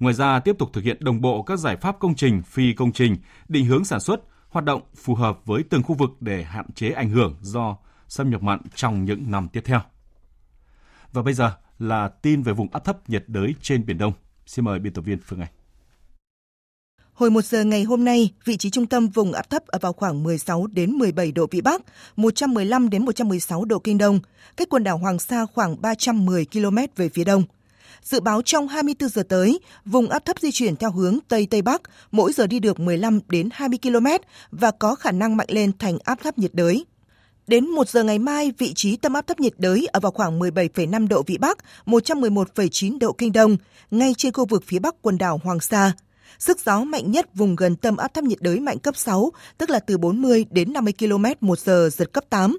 Ngoài 0.00 0.14
ra, 0.14 0.40
tiếp 0.40 0.56
tục 0.58 0.70
thực 0.72 0.84
hiện 0.84 0.96
đồng 1.00 1.20
bộ 1.20 1.42
các 1.42 1.58
giải 1.58 1.76
pháp 1.76 1.98
công 1.98 2.14
trình, 2.14 2.42
phi 2.42 2.72
công 2.72 2.92
trình, 2.92 3.16
định 3.48 3.64
hướng 3.64 3.84
sản 3.84 4.00
xuất, 4.00 4.20
hoạt 4.48 4.64
động 4.64 4.82
phù 4.96 5.14
hợp 5.14 5.38
với 5.44 5.62
từng 5.70 5.82
khu 5.82 5.94
vực 5.94 6.10
để 6.20 6.42
hạn 6.42 6.66
chế 6.74 6.90
ảnh 6.90 7.10
hưởng 7.10 7.36
do 7.40 7.76
xâm 8.08 8.30
nhập 8.30 8.42
mặn 8.42 8.60
trong 8.74 9.04
những 9.04 9.30
năm 9.30 9.48
tiếp 9.48 9.62
theo. 9.64 9.80
Và 11.12 11.22
bây 11.22 11.34
giờ 11.34 11.52
là 11.78 12.08
tin 12.08 12.42
về 12.42 12.52
vùng 12.52 12.68
áp 12.72 12.84
thấp 12.84 13.10
nhiệt 13.10 13.24
đới 13.26 13.54
trên 13.62 13.86
Biển 13.86 13.98
Đông. 13.98 14.12
Xin 14.48 14.64
mời 14.64 14.78
biên 14.78 14.92
tập 14.92 15.02
viên 15.02 15.18
Phương 15.24 15.40
Anh. 15.40 15.48
Hồi 17.12 17.30
1 17.30 17.44
giờ 17.44 17.64
ngày 17.64 17.82
hôm 17.82 18.04
nay, 18.04 18.32
vị 18.44 18.56
trí 18.56 18.70
trung 18.70 18.86
tâm 18.86 19.08
vùng 19.08 19.32
áp 19.32 19.50
thấp 19.50 19.66
ở 19.66 19.78
vào 19.82 19.92
khoảng 19.92 20.22
16 20.22 20.66
đến 20.66 20.92
17 20.92 21.32
độ 21.32 21.46
vĩ 21.50 21.60
Bắc, 21.60 21.82
115 22.16 22.90
đến 22.90 23.04
116 23.04 23.64
độ 23.64 23.78
kinh 23.78 23.98
đông, 23.98 24.20
cách 24.56 24.68
quần 24.70 24.84
đảo 24.84 24.98
Hoàng 24.98 25.18
Sa 25.18 25.46
khoảng 25.46 25.82
310 25.82 26.46
km 26.52 26.76
về 26.96 27.08
phía 27.08 27.24
đông. 27.24 27.42
Dự 28.02 28.20
báo 28.20 28.42
trong 28.42 28.68
24 28.68 29.08
giờ 29.08 29.22
tới, 29.28 29.60
vùng 29.84 30.10
áp 30.10 30.24
thấp 30.24 30.36
di 30.40 30.50
chuyển 30.50 30.76
theo 30.76 30.90
hướng 30.90 31.18
Tây 31.28 31.46
Tây 31.50 31.62
Bắc, 31.62 31.82
mỗi 32.10 32.32
giờ 32.32 32.46
đi 32.46 32.60
được 32.60 32.80
15 32.80 33.20
đến 33.28 33.48
20 33.52 33.78
km 33.82 34.06
và 34.50 34.70
có 34.70 34.94
khả 34.94 35.12
năng 35.12 35.36
mạnh 35.36 35.48
lên 35.50 35.72
thành 35.78 35.98
áp 36.04 36.18
thấp 36.22 36.38
nhiệt 36.38 36.54
đới. 36.54 36.84
Đến 37.48 37.66
1 37.66 37.88
giờ 37.88 38.02
ngày 38.02 38.18
mai, 38.18 38.52
vị 38.58 38.72
trí 38.74 38.96
tâm 38.96 39.12
áp 39.12 39.26
thấp 39.26 39.40
nhiệt 39.40 39.52
đới 39.58 39.86
ở 39.92 40.00
vào 40.00 40.12
khoảng 40.12 40.38
17,5 40.38 41.08
độ 41.08 41.22
vĩ 41.22 41.38
Bắc, 41.38 41.58
111,9 41.86 42.98
độ 42.98 43.12
kinh 43.12 43.32
đông, 43.32 43.56
ngay 43.90 44.14
trên 44.16 44.32
khu 44.32 44.46
vực 44.46 44.64
phía 44.66 44.78
bắc 44.78 44.94
quần 45.02 45.18
đảo 45.18 45.40
Hoàng 45.44 45.60
Sa. 45.60 45.92
Sức 46.38 46.58
gió 46.64 46.80
mạnh 46.80 47.10
nhất 47.10 47.34
vùng 47.34 47.56
gần 47.56 47.76
tâm 47.76 47.96
áp 47.96 48.14
thấp 48.14 48.24
nhiệt 48.24 48.38
đới 48.40 48.60
mạnh 48.60 48.78
cấp 48.78 48.96
6, 48.96 49.32
tức 49.58 49.70
là 49.70 49.80
từ 49.80 49.98
40 49.98 50.46
đến 50.50 50.72
50 50.72 50.92
km 50.98 51.24
một 51.40 51.58
giờ, 51.58 51.90
giật 51.92 52.12
cấp 52.12 52.24
8. 52.30 52.58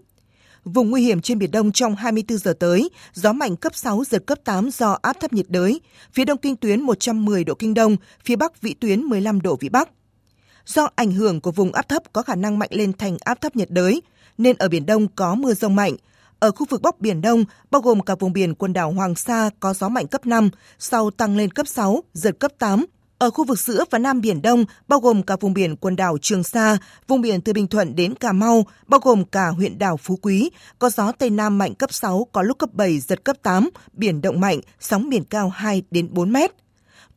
Vùng 0.66 0.90
nguy 0.90 1.02
hiểm 1.02 1.22
trên 1.22 1.40
Biển 1.40 1.52
Đông 1.52 1.72
trong 1.72 1.96
24 1.96 2.38
giờ 2.38 2.54
tới, 2.60 2.90
gió 3.14 3.34
mạnh 3.34 3.56
cấp 3.56 3.76
6, 3.76 4.04
giật 4.04 4.24
cấp 4.26 4.40
8 4.44 4.70
do 4.72 4.98
áp 5.02 5.20
thấp 5.20 5.34
nhiệt 5.34 5.50
đới, 5.50 5.82
phía 6.14 6.26
đông 6.26 6.38
kinh 6.38 6.56
tuyến 6.56 6.82
110 6.82 7.44
độ 7.44 7.56
kinh 7.56 7.74
đông, 7.74 7.96
phía 8.26 8.36
bắc 8.36 8.62
vĩ 8.62 8.74
tuyến 8.74 9.02
15 9.02 9.42
độ 9.42 9.56
vĩ 9.56 9.70
bắc. 9.70 9.90
Do 10.66 10.90
ảnh 10.96 11.12
hưởng 11.12 11.42
của 11.42 11.52
vùng 11.52 11.74
áp 11.74 11.90
thấp 11.90 12.04
có 12.14 12.22
khả 12.22 12.36
năng 12.36 12.60
mạnh 12.60 12.70
lên 12.72 12.94
thành 12.94 13.18
áp 13.20 13.42
thấp 13.42 13.56
nhiệt 13.56 13.72
đới, 13.72 14.02
nên 14.40 14.56
ở 14.58 14.68
Biển 14.68 14.86
Đông 14.86 15.08
có 15.16 15.36
mưa 15.36 15.54
rông 15.54 15.76
mạnh. 15.76 15.96
Ở 16.40 16.52
khu 16.52 16.66
vực 16.70 16.82
Bắc 16.82 17.00
Biển 17.00 17.22
Đông, 17.22 17.46
bao 17.72 17.82
gồm 17.82 18.02
cả 18.02 18.16
vùng 18.20 18.34
biển 18.34 18.56
quần 18.56 18.74
đảo 18.74 18.92
Hoàng 18.92 19.16
Sa 19.16 19.50
có 19.60 19.74
gió 19.74 19.90
mạnh 19.90 20.08
cấp 20.08 20.26
5, 20.26 20.50
sau 20.80 21.12
tăng 21.12 21.38
lên 21.38 21.52
cấp 21.52 21.68
6, 21.68 22.04
giật 22.14 22.40
cấp 22.40 22.52
8, 22.60 22.86
ở 23.18 23.30
khu 23.30 23.46
vực 23.46 23.60
giữa 23.60 23.84
và 23.90 24.00
Nam 24.00 24.22
Biển 24.22 24.42
Đông, 24.42 24.66
bao 24.88 25.00
gồm 25.00 25.24
cả 25.24 25.36
vùng 25.40 25.54
biển 25.54 25.76
quần 25.76 25.96
đảo 25.96 26.18
Trường 26.22 26.44
Sa, 26.44 26.78
vùng 27.08 27.22
biển 27.22 27.42
từ 27.42 27.54
Bình 27.54 27.68
Thuận 27.68 27.96
đến 27.96 28.16
Cà 28.16 28.32
Mau, 28.32 28.66
bao 28.88 29.00
gồm 29.04 29.26
cả 29.26 29.48
huyện 29.48 29.80
đảo 29.80 29.98
Phú 29.98 30.20
Quý, 30.22 30.50
có 30.80 30.90
gió 30.90 31.12
Tây 31.12 31.30
Nam 31.30 31.58
mạnh 31.58 31.76
cấp 31.76 31.94
6, 31.94 32.28
có 32.32 32.42
lúc 32.42 32.58
cấp 32.58 32.74
7, 32.74 33.00
giật 33.00 33.24
cấp 33.24 33.36
8, 33.44 33.70
biển 33.94 34.22
động 34.22 34.40
mạnh, 34.40 34.60
sóng 34.80 35.10
biển 35.10 35.24
cao 35.24 35.50
2 35.50 35.84
đến 35.92 36.08
4 36.12 36.32
mét. 36.32 36.52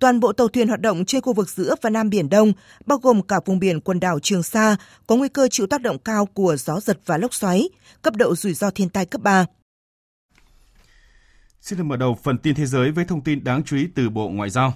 Toàn 0.03 0.21
bộ 0.21 0.33
tàu 0.33 0.49
thuyền 0.49 0.69
hoạt 0.69 0.81
động 0.81 1.05
trên 1.05 1.21
khu 1.21 1.33
vực 1.33 1.51
giữa 1.51 1.75
và 1.83 1.91
Nam 1.91 2.11
Biển 2.11 2.29
Đông, 2.29 2.53
bao 2.87 2.99
gồm 2.99 3.23
cả 3.23 3.41
vùng 3.45 3.59
biển 3.59 3.81
quần 3.81 4.01
đảo 4.01 4.19
Trường 4.23 4.43
Sa, 4.43 4.77
có 5.07 5.17
nguy 5.17 5.29
cơ 5.29 5.49
chịu 5.49 5.67
tác 5.67 5.83
động 5.83 5.99
cao 5.99 6.27
của 6.27 6.57
gió 6.57 6.81
giật 6.81 6.99
và 7.07 7.19
lốc 7.19 7.35
xoáy, 7.35 7.69
cấp 8.03 8.17
độ 8.17 8.35
rủi 8.35 8.55
ro 8.55 8.71
thiên 8.71 8.89
tai 8.89 9.07
cấp 9.07 9.23
3. 9.23 9.47
Xin 11.61 11.79
được 11.79 11.85
mở 11.85 11.97
đầu 11.97 12.19
phần 12.23 12.39
tin 12.39 12.55
thế 12.55 12.67
giới 12.67 12.91
với 12.91 13.05
thông 13.05 13.25
tin 13.25 13.45
đáng 13.45 13.63
chú 13.65 13.77
ý 13.77 13.89
từ 13.95 14.11
Bộ 14.11 14.29
Ngoại 14.29 14.51
giao. 14.51 14.75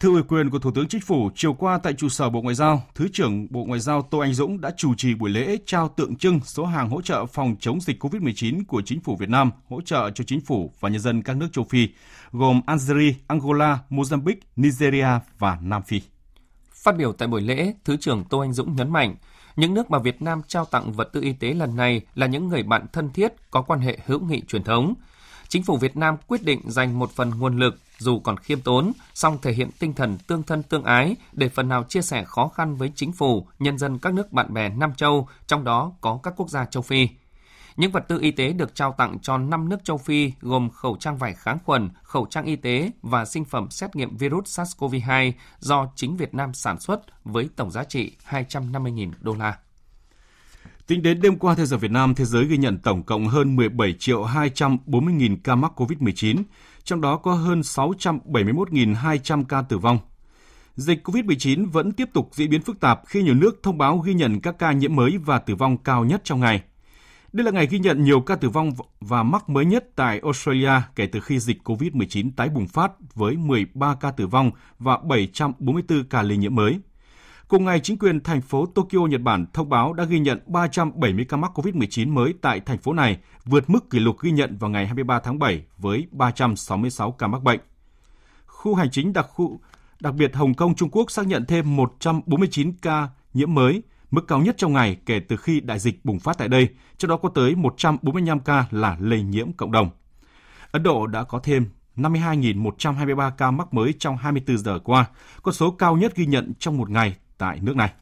Thưa 0.00 0.08
ủy 0.08 0.22
quyền 0.22 0.50
của 0.50 0.58
Thủ 0.58 0.70
tướng 0.70 0.88
Chính 0.88 1.00
phủ, 1.00 1.30
chiều 1.34 1.52
qua 1.54 1.78
tại 1.78 1.92
trụ 1.92 2.08
sở 2.08 2.30
Bộ 2.30 2.42
Ngoại 2.42 2.54
giao, 2.54 2.82
Thứ 2.94 3.08
trưởng 3.12 3.46
Bộ 3.50 3.64
Ngoại 3.64 3.80
giao 3.80 4.02
Tô 4.02 4.18
Anh 4.18 4.34
Dũng 4.34 4.60
đã 4.60 4.70
chủ 4.76 4.94
trì 4.94 5.14
buổi 5.14 5.30
lễ 5.30 5.56
trao 5.66 5.88
tượng 5.88 6.16
trưng 6.16 6.40
số 6.44 6.64
hàng 6.64 6.90
hỗ 6.90 7.02
trợ 7.02 7.26
phòng 7.26 7.56
chống 7.60 7.80
dịch 7.80 8.04
COVID-19 8.04 8.62
của 8.68 8.82
Chính 8.82 9.00
phủ 9.00 9.16
Việt 9.16 9.28
Nam 9.28 9.50
hỗ 9.70 9.80
trợ 9.80 10.10
cho 10.10 10.24
Chính 10.24 10.40
phủ 10.40 10.72
và 10.80 10.88
nhân 10.88 11.00
dân 11.00 11.22
các 11.22 11.36
nước 11.36 11.48
châu 11.52 11.64
Phi, 11.64 11.88
gồm 12.32 12.60
Algeria, 12.66 13.14
Angola, 13.26 13.78
Mozambique, 13.90 14.36
Nigeria 14.56 15.08
và 15.38 15.58
Nam 15.62 15.82
Phi. 15.82 16.00
Phát 16.72 16.96
biểu 16.96 17.12
tại 17.12 17.28
buổi 17.28 17.40
lễ, 17.40 17.74
Thứ 17.84 17.96
trưởng 17.96 18.24
Tô 18.24 18.38
Anh 18.38 18.52
Dũng 18.52 18.76
nhấn 18.76 18.90
mạnh, 18.90 19.16
những 19.56 19.74
nước 19.74 19.90
mà 19.90 19.98
Việt 19.98 20.22
Nam 20.22 20.42
trao 20.48 20.64
tặng 20.64 20.92
vật 20.92 21.08
tư 21.12 21.20
y 21.20 21.32
tế 21.32 21.54
lần 21.54 21.76
này 21.76 22.00
là 22.14 22.26
những 22.26 22.48
người 22.48 22.62
bạn 22.62 22.86
thân 22.92 23.10
thiết, 23.12 23.32
có 23.50 23.62
quan 23.62 23.80
hệ 23.80 23.98
hữu 24.06 24.20
nghị 24.20 24.40
truyền 24.48 24.64
thống. 24.64 24.94
Chính 25.48 25.62
phủ 25.62 25.76
Việt 25.76 25.96
Nam 25.96 26.16
quyết 26.26 26.42
định 26.42 26.60
dành 26.64 26.98
một 26.98 27.10
phần 27.10 27.30
nguồn 27.30 27.58
lực 27.58 27.78
dù 27.98 28.20
còn 28.20 28.36
khiêm 28.36 28.60
tốn, 28.60 28.92
song 29.14 29.38
thể 29.42 29.52
hiện 29.52 29.70
tinh 29.78 29.94
thần 29.94 30.18
tương 30.18 30.42
thân 30.42 30.62
tương 30.62 30.84
ái 30.84 31.16
để 31.32 31.48
phần 31.48 31.68
nào 31.68 31.84
chia 31.84 32.02
sẻ 32.02 32.24
khó 32.24 32.48
khăn 32.48 32.76
với 32.76 32.92
chính 32.94 33.12
phủ, 33.12 33.46
nhân 33.58 33.78
dân 33.78 33.98
các 33.98 34.14
nước 34.14 34.32
bạn 34.32 34.54
bè 34.54 34.68
Nam 34.68 34.94
Châu, 34.94 35.28
trong 35.46 35.64
đó 35.64 35.92
có 36.00 36.20
các 36.22 36.34
quốc 36.36 36.50
gia 36.50 36.64
châu 36.64 36.82
Phi. 36.82 37.08
Những 37.76 37.92
vật 37.92 38.04
tư 38.08 38.18
y 38.20 38.30
tế 38.30 38.52
được 38.52 38.74
trao 38.74 38.94
tặng 38.98 39.18
cho 39.22 39.38
5 39.38 39.68
nước 39.68 39.84
châu 39.84 39.98
Phi 39.98 40.32
gồm 40.40 40.70
khẩu 40.70 40.96
trang 41.00 41.18
vải 41.18 41.34
kháng 41.34 41.58
khuẩn, 41.64 41.90
khẩu 42.02 42.26
trang 42.30 42.44
y 42.44 42.56
tế 42.56 42.90
và 43.02 43.24
sinh 43.24 43.44
phẩm 43.44 43.70
xét 43.70 43.96
nghiệm 43.96 44.16
virus 44.16 44.60
SARS-CoV-2 44.60 45.32
do 45.58 45.88
chính 45.96 46.16
Việt 46.16 46.34
Nam 46.34 46.54
sản 46.54 46.80
xuất 46.80 47.00
với 47.24 47.48
tổng 47.56 47.70
giá 47.70 47.84
trị 47.84 48.16
250.000 48.28 49.10
đô 49.20 49.34
la. 49.34 49.58
Tính 50.86 51.02
đến 51.02 51.20
đêm 51.20 51.38
qua 51.38 51.54
theo 51.54 51.66
giờ 51.66 51.76
Việt 51.76 51.90
Nam, 51.90 52.14
thế 52.14 52.24
giới 52.24 52.44
ghi 52.44 52.56
nhận 52.56 52.78
tổng 52.78 53.02
cộng 53.02 53.26
hơn 53.28 53.56
17 53.56 53.94
triệu 53.98 54.24
240 54.24 55.14
nghìn 55.14 55.36
ca 55.36 55.54
mắc 55.54 55.72
COVID-19, 55.80 56.42
trong 56.84 57.00
đó 57.00 57.16
có 57.16 57.34
hơn 57.34 57.60
671.200 57.60 59.44
ca 59.44 59.62
tử 59.62 59.78
vong. 59.78 59.98
Dịch 60.74 61.08
COVID-19 61.08 61.70
vẫn 61.70 61.92
tiếp 61.92 62.08
tục 62.12 62.30
diễn 62.32 62.50
biến 62.50 62.62
phức 62.62 62.80
tạp 62.80 63.00
khi 63.06 63.22
nhiều 63.22 63.34
nước 63.34 63.60
thông 63.62 63.78
báo 63.78 63.98
ghi 63.98 64.14
nhận 64.14 64.40
các 64.40 64.58
ca 64.58 64.72
nhiễm 64.72 64.96
mới 64.96 65.18
và 65.18 65.38
tử 65.38 65.54
vong 65.54 65.78
cao 65.78 66.04
nhất 66.04 66.20
trong 66.24 66.40
ngày. 66.40 66.62
Đây 67.32 67.44
là 67.44 67.50
ngày 67.50 67.66
ghi 67.66 67.78
nhận 67.78 68.04
nhiều 68.04 68.20
ca 68.20 68.36
tử 68.36 68.48
vong 68.48 68.72
và 69.00 69.22
mắc 69.22 69.48
mới 69.48 69.64
nhất 69.64 69.84
tại 69.96 70.20
Australia 70.22 70.72
kể 70.96 71.06
từ 71.06 71.20
khi 71.20 71.38
dịch 71.38 71.58
COVID-19 71.64 72.30
tái 72.36 72.48
bùng 72.48 72.68
phát 72.68 72.92
với 73.14 73.36
13 73.36 73.94
ca 74.00 74.10
tử 74.10 74.26
vong 74.26 74.50
và 74.78 74.98
744 74.98 76.04
ca 76.04 76.22
lây 76.22 76.36
nhiễm 76.36 76.54
mới. 76.54 76.80
Cùng 77.48 77.64
ngày, 77.64 77.80
chính 77.80 77.98
quyền 77.98 78.20
thành 78.20 78.40
phố 78.40 78.66
Tokyo, 78.66 78.98
Nhật 79.08 79.20
Bản 79.20 79.46
thông 79.52 79.68
báo 79.68 79.92
đã 79.92 80.04
ghi 80.04 80.18
nhận 80.18 80.38
370 80.46 81.24
ca 81.28 81.36
mắc 81.36 81.52
COVID-19 81.54 82.12
mới 82.12 82.34
tại 82.42 82.60
thành 82.60 82.78
phố 82.78 82.92
này, 82.92 83.18
vượt 83.44 83.70
mức 83.70 83.90
kỷ 83.90 83.98
lục 83.98 84.16
ghi 84.20 84.30
nhận 84.30 84.56
vào 84.56 84.70
ngày 84.70 84.86
23 84.86 85.20
tháng 85.20 85.38
7 85.38 85.64
với 85.78 86.06
366 86.10 87.12
ca 87.12 87.26
mắc 87.26 87.42
bệnh. 87.42 87.60
Khu 88.46 88.74
hành 88.74 88.90
chính 88.90 89.12
đặc 89.12 89.26
khu 89.30 89.60
đặc 90.00 90.14
biệt 90.14 90.34
Hồng 90.34 90.54
Kông 90.54 90.74
Trung 90.74 90.90
Quốc 90.92 91.10
xác 91.10 91.26
nhận 91.26 91.44
thêm 91.46 91.76
149 91.76 92.72
ca 92.82 93.08
nhiễm 93.34 93.54
mới, 93.54 93.82
mức 94.10 94.28
cao 94.28 94.38
nhất 94.38 94.54
trong 94.58 94.72
ngày 94.72 94.96
kể 95.06 95.20
từ 95.20 95.36
khi 95.36 95.60
đại 95.60 95.78
dịch 95.78 96.04
bùng 96.04 96.20
phát 96.20 96.38
tại 96.38 96.48
đây, 96.48 96.68
trong 96.98 97.08
đó 97.08 97.16
có 97.16 97.28
tới 97.28 97.54
145 97.54 98.40
ca 98.40 98.66
là 98.70 98.96
lây 99.00 99.22
nhiễm 99.22 99.52
cộng 99.52 99.72
đồng. 99.72 99.90
Ấn 100.70 100.82
Độ 100.82 101.06
đã 101.06 101.22
có 101.22 101.38
thêm 101.38 101.68
52.123 101.96 103.30
ca 103.30 103.50
mắc 103.50 103.74
mới 103.74 103.94
trong 103.98 104.16
24 104.16 104.58
giờ 104.58 104.78
qua, 104.84 105.06
con 105.42 105.54
số 105.54 105.70
cao 105.70 105.96
nhất 105.96 106.16
ghi 106.16 106.26
nhận 106.26 106.52
trong 106.58 106.78
một 106.78 106.90
ngày 106.90 107.16
tại 107.38 107.58
nước 107.62 107.76
này. 107.76 107.92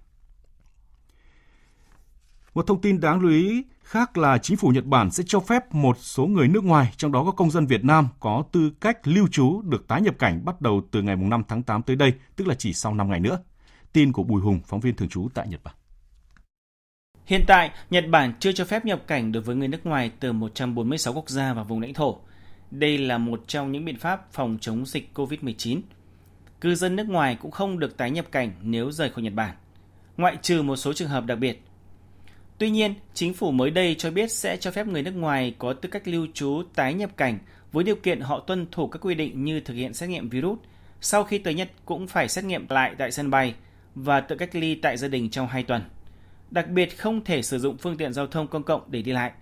Một 2.55 2.67
thông 2.67 2.81
tin 2.81 3.01
đáng 3.01 3.21
lưu 3.21 3.31
ý 3.31 3.65
khác 3.83 4.19
là 4.19 4.39
chính 4.39 4.57
phủ 4.57 4.69
Nhật 4.69 4.85
Bản 4.85 5.11
sẽ 5.11 5.25
cho 5.27 5.41
phép 5.41 5.75
một 5.75 5.99
số 6.01 6.27
người 6.27 6.49
nước 6.49 6.65
ngoài, 6.65 6.93
trong 6.97 7.13
đó 7.13 7.25
có 7.25 7.31
công 7.31 7.51
dân 7.51 7.67
Việt 7.67 7.85
Nam 7.85 8.09
có 8.21 8.45
tư 8.53 8.73
cách 8.81 8.99
lưu 9.05 9.29
trú 9.31 9.63
được 9.63 9.89
tái 9.89 10.01
nhập 10.01 10.15
cảnh 10.19 10.45
bắt 10.45 10.61
đầu 10.61 10.83
từ 10.91 11.03
ngày 11.03 11.17
5 11.17 11.43
tháng 11.49 11.63
8 11.63 11.83
tới 11.83 11.97
đây, 11.97 12.13
tức 12.37 12.49
là 12.49 12.55
chỉ 12.55 12.73
sau 12.73 12.95
5 12.95 13.11
ngày 13.11 13.21
nữa. 13.21 13.39
Tin 13.93 14.13
của 14.13 14.23
Bùi 14.23 14.43
Hùng, 14.43 14.61
phóng 14.67 14.81
viên 14.81 14.97
thường 14.97 15.09
trú 15.09 15.29
tại 15.35 15.49
Nhật 15.49 15.61
Bản. 15.65 15.75
Hiện 17.27 17.45
tại, 17.47 17.71
Nhật 17.91 18.05
Bản 18.11 18.33
chưa 18.41 18.53
cho 18.53 18.65
phép 18.65 18.85
nhập 18.85 19.03
cảnh 19.07 19.33
đối 19.33 19.43
với 19.43 19.57
người 19.57 19.69
nước 19.69 19.87
ngoài 19.87 20.11
từ 20.21 20.33
146 20.33 21.13
quốc 21.13 21.31
gia 21.31 21.53
và 21.53 21.63
vùng 21.63 21.81
lãnh 21.81 21.95
thổ. 21.95 22.19
Đây 22.71 22.99
là 22.99 23.19
một 23.19 23.45
trong 23.47 23.73
những 23.73 23.85
biện 23.85 23.99
pháp 23.99 24.33
phòng 24.33 24.59
chống 24.61 24.87
dịch 24.87 25.11
COVID-19 25.15 25.81
cư 26.63 26.75
dân 26.75 26.97
nước 26.97 27.09
ngoài 27.09 27.37
cũng 27.41 27.51
không 27.51 27.79
được 27.79 27.97
tái 27.97 28.11
nhập 28.11 28.27
cảnh 28.33 28.53
nếu 28.63 28.93
rời 28.93 29.11
khỏi 29.11 29.23
Nhật 29.23 29.35
Bản, 29.35 29.55
ngoại 30.17 30.37
trừ 30.43 30.63
một 30.63 30.77
số 30.77 30.93
trường 30.93 31.09
hợp 31.09 31.27
đặc 31.27 31.39
biệt. 31.39 31.63
Tuy 32.59 32.71
nhiên, 32.71 32.95
chính 33.15 33.35
phủ 33.35 33.51
mới 33.51 33.71
đây 33.71 33.95
cho 33.99 34.11
biết 34.11 34.31
sẽ 34.31 34.57
cho 34.57 34.71
phép 34.71 34.87
người 34.87 35.03
nước 35.03 35.11
ngoài 35.11 35.55
có 35.59 35.73
tư 35.73 35.89
cách 35.89 36.09
lưu 36.09 36.27
trú 36.35 36.63
tái 36.75 36.95
nhập 36.95 37.11
cảnh 37.17 37.39
với 37.73 37.85
điều 37.85 37.97
kiện 37.97 38.21
họ 38.21 38.41
tuân 38.41 38.67
thủ 38.71 38.89
các 38.89 38.99
quy 39.03 39.15
định 39.15 39.45
như 39.45 39.61
thực 39.61 39.75
hiện 39.75 39.95
xét 39.95 40.09
nghiệm 40.09 40.29
virus, 40.29 40.59
sau 41.01 41.25
khi 41.25 41.39
tới 41.39 41.55
Nhật 41.55 41.71
cũng 41.85 42.07
phải 42.07 42.29
xét 42.29 42.45
nghiệm 42.45 42.67
lại 42.69 42.95
tại 42.99 43.13
sân 43.13 43.31
bay 43.31 43.55
và 43.95 44.21
tự 44.21 44.37
cách 44.37 44.55
ly 44.55 44.75
tại 44.75 44.97
gia 44.97 45.09
đình 45.09 45.31
trong 45.31 45.47
2 45.47 45.63
tuần. 45.63 45.83
Đặc 46.51 46.69
biệt 46.69 46.99
không 46.99 47.25
thể 47.25 47.43
sử 47.43 47.59
dụng 47.59 47.77
phương 47.77 47.97
tiện 47.97 48.13
giao 48.13 48.27
thông 48.27 48.49
công 48.49 48.63
cộng 48.63 48.83
để 48.91 49.03
đi 49.03 49.13
lại. 49.13 49.33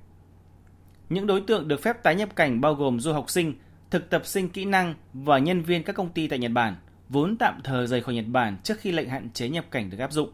Những 1.09 1.27
đối 1.27 1.41
tượng 1.41 1.69
được 1.69 1.83
phép 1.83 2.03
tái 2.03 2.15
nhập 2.15 2.37
cảnh 2.37 2.61
bao 2.61 2.75
gồm 2.75 3.01
du 3.01 3.13
học 3.13 3.31
sinh, 3.31 3.55
thực 3.91 4.11
tập 4.11 4.27
sinh 4.27 4.49
kỹ 4.49 4.65
năng 4.65 4.95
và 5.13 5.39
nhân 5.39 5.63
viên 5.63 5.83
các 5.83 5.93
công 5.93 6.13
ty 6.13 6.29
tại 6.29 6.39
Nhật 6.39 6.53
Bản, 6.53 6.77
vốn 7.11 7.37
tạm 7.37 7.61
thời 7.65 7.87
rời 7.87 8.03
khỏi 8.03 8.15
Nhật 8.15 8.27
Bản 8.29 8.57
trước 8.65 8.81
khi 8.81 8.93
lệnh 8.93 9.09
hạn 9.09 9.31
chế 9.31 9.49
nhập 9.49 9.65
cảnh 9.71 9.91
được 9.91 9.99
áp 9.99 10.13
dụng. 10.13 10.31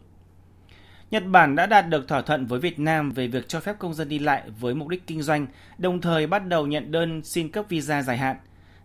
Nhật 1.11 1.27
Bản 1.27 1.57
đã 1.57 1.67
đạt 1.67 1.89
được 1.89 2.09
thỏa 2.09 2.23
thuận 2.23 2.47
với 2.47 2.61
Việt 2.61 2.79
Nam 2.79 3.11
về 3.11 3.29
việc 3.29 3.49
cho 3.49 3.61
phép 3.61 3.77
công 3.79 3.95
dân 3.95 4.09
đi 4.09 4.19
lại 4.19 4.43
với 4.61 4.75
mục 4.75 4.89
đích 4.89 5.07
kinh 5.07 5.23
doanh, 5.23 5.47
đồng 5.79 6.01
thời 6.01 6.27
bắt 6.27 6.47
đầu 6.47 6.67
nhận 6.67 6.93
đơn 6.93 7.25
xin 7.25 7.51
cấp 7.51 7.65
visa 7.69 8.03
dài 8.03 8.19
hạn. 8.19 8.37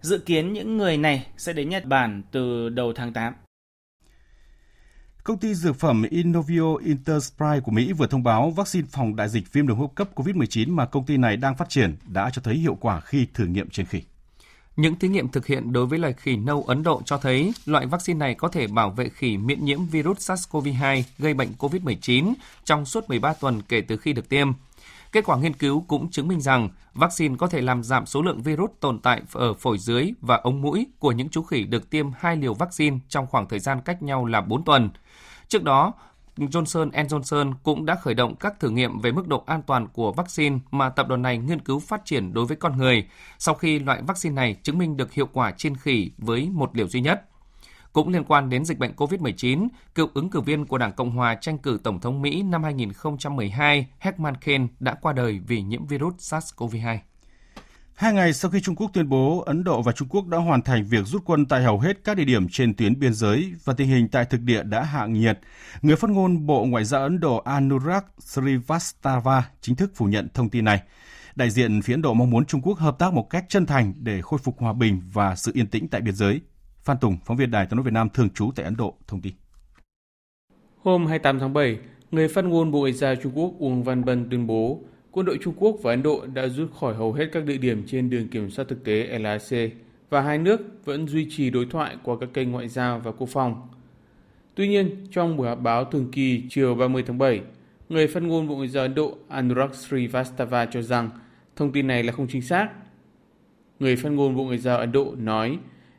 Dự 0.02 0.18
kiến 0.18 0.54
những 0.54 0.78
người 0.78 0.98
này 0.98 1.28
sẽ 1.38 1.54
đến 1.54 1.70
Nhật 1.70 1.86
Bản 1.86 2.24
từ 2.32 2.70
đầu 2.70 2.94
tháng 2.96 3.14
8. 3.14 3.34
Công 5.24 5.38
ty 5.38 5.54
dược 5.54 5.76
phẩm 5.76 6.04
Innovio 6.10 6.76
Intersprite 6.86 7.60
của 7.60 7.72
Mỹ 7.72 7.94
vừa 7.94 8.08
thông 8.08 8.24
báo 8.24 8.52
vaccine 8.52 8.88
phòng 8.92 9.16
đại 9.16 9.30
dịch 9.30 9.54
viêm 9.54 9.68
đường 9.68 9.78
hô 9.78 9.82
hấp 9.84 9.96
cấp 9.96 10.10
COVID-19 10.16 10.74
mà 10.74 10.86
công 10.86 11.06
ty 11.06 11.18
này 11.18 11.38
đang 11.38 11.56
phát 11.56 11.70
triển 11.70 11.96
đã 12.08 12.30
cho 12.34 12.42
thấy 12.42 12.56
hiệu 12.56 12.78
quả 12.82 13.00
khi 13.00 13.28
thử 13.34 13.46
nghiệm 13.46 13.70
trên 13.70 13.86
khỉ. 13.86 14.02
Những 14.76 14.96
thí 14.96 15.08
nghiệm 15.08 15.28
thực 15.28 15.48
hiện 15.48 15.74
đối 15.74 15.86
với 15.86 16.00
loài 16.00 16.14
khỉ 16.14 16.36
nâu 16.36 16.64
Ấn 16.68 16.84
Độ 16.84 17.02
cho 17.06 17.18
thấy 17.18 17.54
loại 17.66 17.86
vaccine 17.86 18.18
này 18.18 18.36
có 18.36 18.48
thể 18.48 18.68
bảo 18.68 18.90
vệ 18.90 19.10
khỉ 19.10 19.38
miễn 19.38 19.66
nhiễm 19.66 19.86
virus 19.86 20.32
SARS-CoV-2 20.32 21.04
gây 21.20 21.34
bệnh 21.34 21.50
COVID-19 21.60 22.34
trong 22.64 22.86
suốt 22.86 23.10
13 23.10 23.34
tuần 23.34 23.62
kể 23.62 23.82
từ 23.82 23.98
khi 23.98 24.14
được 24.14 24.30
tiêm. 24.30 24.52
Kết 25.12 25.26
quả 25.26 25.38
nghiên 25.38 25.54
cứu 25.54 25.86
cũng 25.88 26.12
chứng 26.12 26.28
minh 26.28 26.42
rằng 26.42 26.70
vaccine 26.94 27.36
có 27.40 27.48
thể 27.48 27.62
làm 27.62 27.84
giảm 27.84 28.06
số 28.06 28.22
lượng 28.22 28.42
virus 28.42 28.70
tồn 28.80 29.00
tại 29.00 29.22
ở 29.34 29.54
phổi 29.54 29.78
dưới 29.78 30.12
và 30.22 30.36
ống 30.36 30.62
mũi 30.62 30.88
của 31.00 31.12
những 31.12 31.30
chú 31.30 31.44
khỉ 31.44 31.64
được 31.64 31.90
tiêm 31.90 32.08
hai 32.20 32.36
liều 32.36 32.54
vaccine 32.54 32.98
trong 33.10 33.28
khoảng 33.28 33.48
thời 33.48 33.60
gian 33.60 33.82
cách 33.86 34.04
nhau 34.04 34.26
là 34.26 34.42
4 34.42 34.64
tuần. 34.64 34.90
Trước 35.48 35.64
đó, 35.64 35.94
Johnson 36.38 36.91
Johnson 36.91 37.54
cũng 37.63 37.86
đã 37.86 37.96
khởi 37.96 38.13
động 38.13 38.36
các 38.36 38.60
thử 38.60 38.70
nghiệm 38.70 39.00
về 39.00 39.12
mức 39.12 39.28
độ 39.28 39.44
an 39.46 39.62
toàn 39.67 39.88
của 39.88 40.12
vaccine 40.12 40.60
mà 40.72 40.89
tập 40.89 41.08
đoàn 41.08 41.22
này 41.22 41.38
nghiên 41.38 41.60
cứu 41.60 41.80
phát 41.80 42.06
triển 42.06 42.34
đối 42.34 42.46
với 42.46 42.58
con 42.58 42.78
người, 42.78 43.08
sau 43.38 43.56
khi 43.56 43.80
loại 43.80 44.02
vaccine 44.02 44.36
này 44.36 44.56
chứng 44.63 44.78
minh 44.78 44.98
được 44.98 45.13
hiệu 45.13 45.28
quả 45.34 45.52
trên 45.52 45.76
khỉ 45.76 46.12
với 46.17 46.50
một 46.50 46.76
liều 46.78 46.88
duy 46.88 47.02
nhất. 47.02 47.22
Cũng 47.94 48.10
liên 48.10 48.24
quan 48.24 48.50
đến 48.50 48.65
dịch 48.65 48.80
bệnh 48.80 48.91
COVID-19, 48.96 49.67
cựu 49.96 50.08
ứng 50.13 50.30
cử 50.30 50.41
viên 50.41 50.65
của 50.65 50.78
Đảng 50.78 50.94
Cộng 50.94 51.12
hòa 51.12 51.36
tranh 51.36 51.58
cử 51.58 51.80
Tổng 51.84 52.00
thống 52.00 52.22
Mỹ 52.22 52.44
năm 52.44 52.63
2012, 52.63 53.88
Herman 54.00 54.36
Cain 54.36 54.67
đã 54.80 54.94
qua 55.02 55.13
đời 55.13 55.39
vì 55.48 55.62
nhiễm 55.62 55.86
virus 55.86 56.34
SARS-CoV-2. 56.34 56.98
Hai 58.02 58.14
ngày 58.14 58.34
sau 58.34 58.52
khi 58.52 58.62
Trung 58.62 58.76
Quốc 58.76 58.92
tuyên 58.94 59.10
bố 59.10 59.44
Ấn 59.46 59.64
Độ 59.64 59.82
và 59.82 59.92
Trung 59.92 60.08
Quốc 60.08 60.28
đã 60.28 60.38
hoàn 60.38 60.62
thành 60.62 60.86
việc 60.86 61.06
rút 61.06 61.22
quân 61.26 61.46
tại 61.46 61.64
hầu 61.64 61.80
hết 61.80 62.04
các 62.04 62.18
địa 62.18 62.26
điểm 62.26 62.48
trên 62.50 62.74
tuyến 62.74 63.00
biên 63.00 63.14
giới 63.14 63.54
và 63.64 63.74
tình 63.74 63.88
hình 63.88 64.08
tại 64.08 64.26
thực 64.26 64.42
địa 64.42 64.64
đã 64.64 64.84
hạ 64.84 65.06
nhiệt, 65.06 65.40
người 65.82 65.96
phát 65.96 66.10
ngôn 66.10 66.46
Bộ 66.46 66.66
Ngoại 66.66 66.84
giao 66.84 67.02
Ấn 67.02 67.20
Độ 67.20 67.38
Anurag 67.38 68.04
Srivastava 68.20 69.50
chính 69.62 69.76
thức 69.76 69.92
phủ 69.96 70.06
nhận 70.06 70.28
thông 70.34 70.50
tin 70.50 70.66
này. 70.66 70.82
Đại 71.36 71.50
diện 71.50 71.82
phía 71.82 71.94
Ấn 71.94 72.02
Độ 72.02 72.14
mong 72.14 72.30
muốn 72.30 72.46
Trung 72.46 72.62
Quốc 72.62 72.80
hợp 72.80 73.00
tác 73.00 73.14
một 73.14 73.30
cách 73.30 73.46
chân 73.50 73.66
thành 73.66 73.94
để 73.98 74.22
khôi 74.22 74.40
phục 74.44 74.60
hòa 74.60 74.74
bình 74.74 75.02
và 75.14 75.36
sự 75.36 75.52
yên 75.56 75.68
tĩnh 75.68 75.88
tại 75.88 76.02
biên 76.02 76.16
giới. 76.16 76.42
Phan 76.84 76.98
Tùng, 76.98 77.18
phóng 77.26 77.38
viên 77.38 77.52
Đài 77.52 77.66
tiếng 77.66 77.78
nói 77.78 77.84
Việt 77.84 77.94
Nam 77.94 78.10
thường 78.10 78.30
trú 78.30 78.52
tại 78.56 78.66
Ấn 78.66 78.78
Độ, 78.78 78.98
thông 79.08 79.22
tin. 79.22 79.34
Hôm 80.84 81.06
28 81.06 81.40
tháng 81.40 81.54
7, 81.54 81.78
người 82.12 82.28
phát 82.28 82.46
ngôn 82.46 82.72
Bộ 82.72 82.80
Ngoại 82.80 82.94
giao 82.94 83.16
Trung 83.16 83.32
Quốc 83.36 83.54
Uông 83.60 83.84
Văn 83.84 84.06
Bân 84.06 84.30
tuyên 84.30 84.48
bố 84.48 84.80
quân 85.12 85.26
đội 85.26 85.38
Trung 85.41 85.54
Quốc 85.58 85.76
và 85.82 85.91
Ấn 85.91 86.04
Độ 86.04 86.26
đã 86.34 86.47
rút 86.47 86.74
khỏi 86.74 86.95
hầu 86.95 87.13
hết 87.13 87.30
các 87.32 87.45
địa 87.45 87.58
điểm 87.58 87.84
trên 87.88 88.10
đường 88.10 88.28
kiểm 88.28 88.50
soát 88.50 88.65
thực 88.67 88.84
tế 88.84 89.19
LAC 89.19 89.71
và 90.10 90.21
hai 90.21 90.38
nước 90.38 90.62
vẫn 90.86 91.08
duy 91.08 91.28
trì 91.30 91.50
đối 91.50 91.65
thoại 91.65 91.97
qua 92.04 92.15
các 92.19 92.30
kênh 92.34 92.52
ngoại 92.52 92.67
giao 92.67 93.00
và 93.00 93.12
quốc 93.12 93.30
phòng. 93.30 93.67
Tuy 94.56 94.67
nhiên, 94.67 95.08
trong 95.12 95.38
buổi 95.38 95.47
họp 95.47 95.62
báo 95.62 95.86
thường 95.86 96.12
kỳ 96.12 96.43
chiều 96.50 96.76
30 96.76 97.04
tháng 97.08 97.17
7, 97.17 97.41
người 97.89 98.08
phát 98.08 98.24
ngôn 98.24 98.47
Bộ 98.47 98.56
Ngoại 98.56 98.67
giao 98.67 98.84
Ấn 98.84 98.95
Độ 98.95 99.17
Anurag 99.30 99.74
Srivastava 99.74 100.65
cho 100.65 100.82
rằng 100.82 101.10
thông 101.56 101.71
tin 101.71 101.88
này 101.88 102.04
là 102.04 102.13
không 102.13 102.28
chính 102.28 102.41
xác. 102.41 102.69
Người 103.80 103.95
phát 103.95 104.12
ngôn 104.12 104.36
Bộ 104.36 104.43
Ngoại 104.43 104.58
giao 104.58 104.78
Ấn 104.78 104.91
Độ 104.91 105.15
nói 105.17 105.58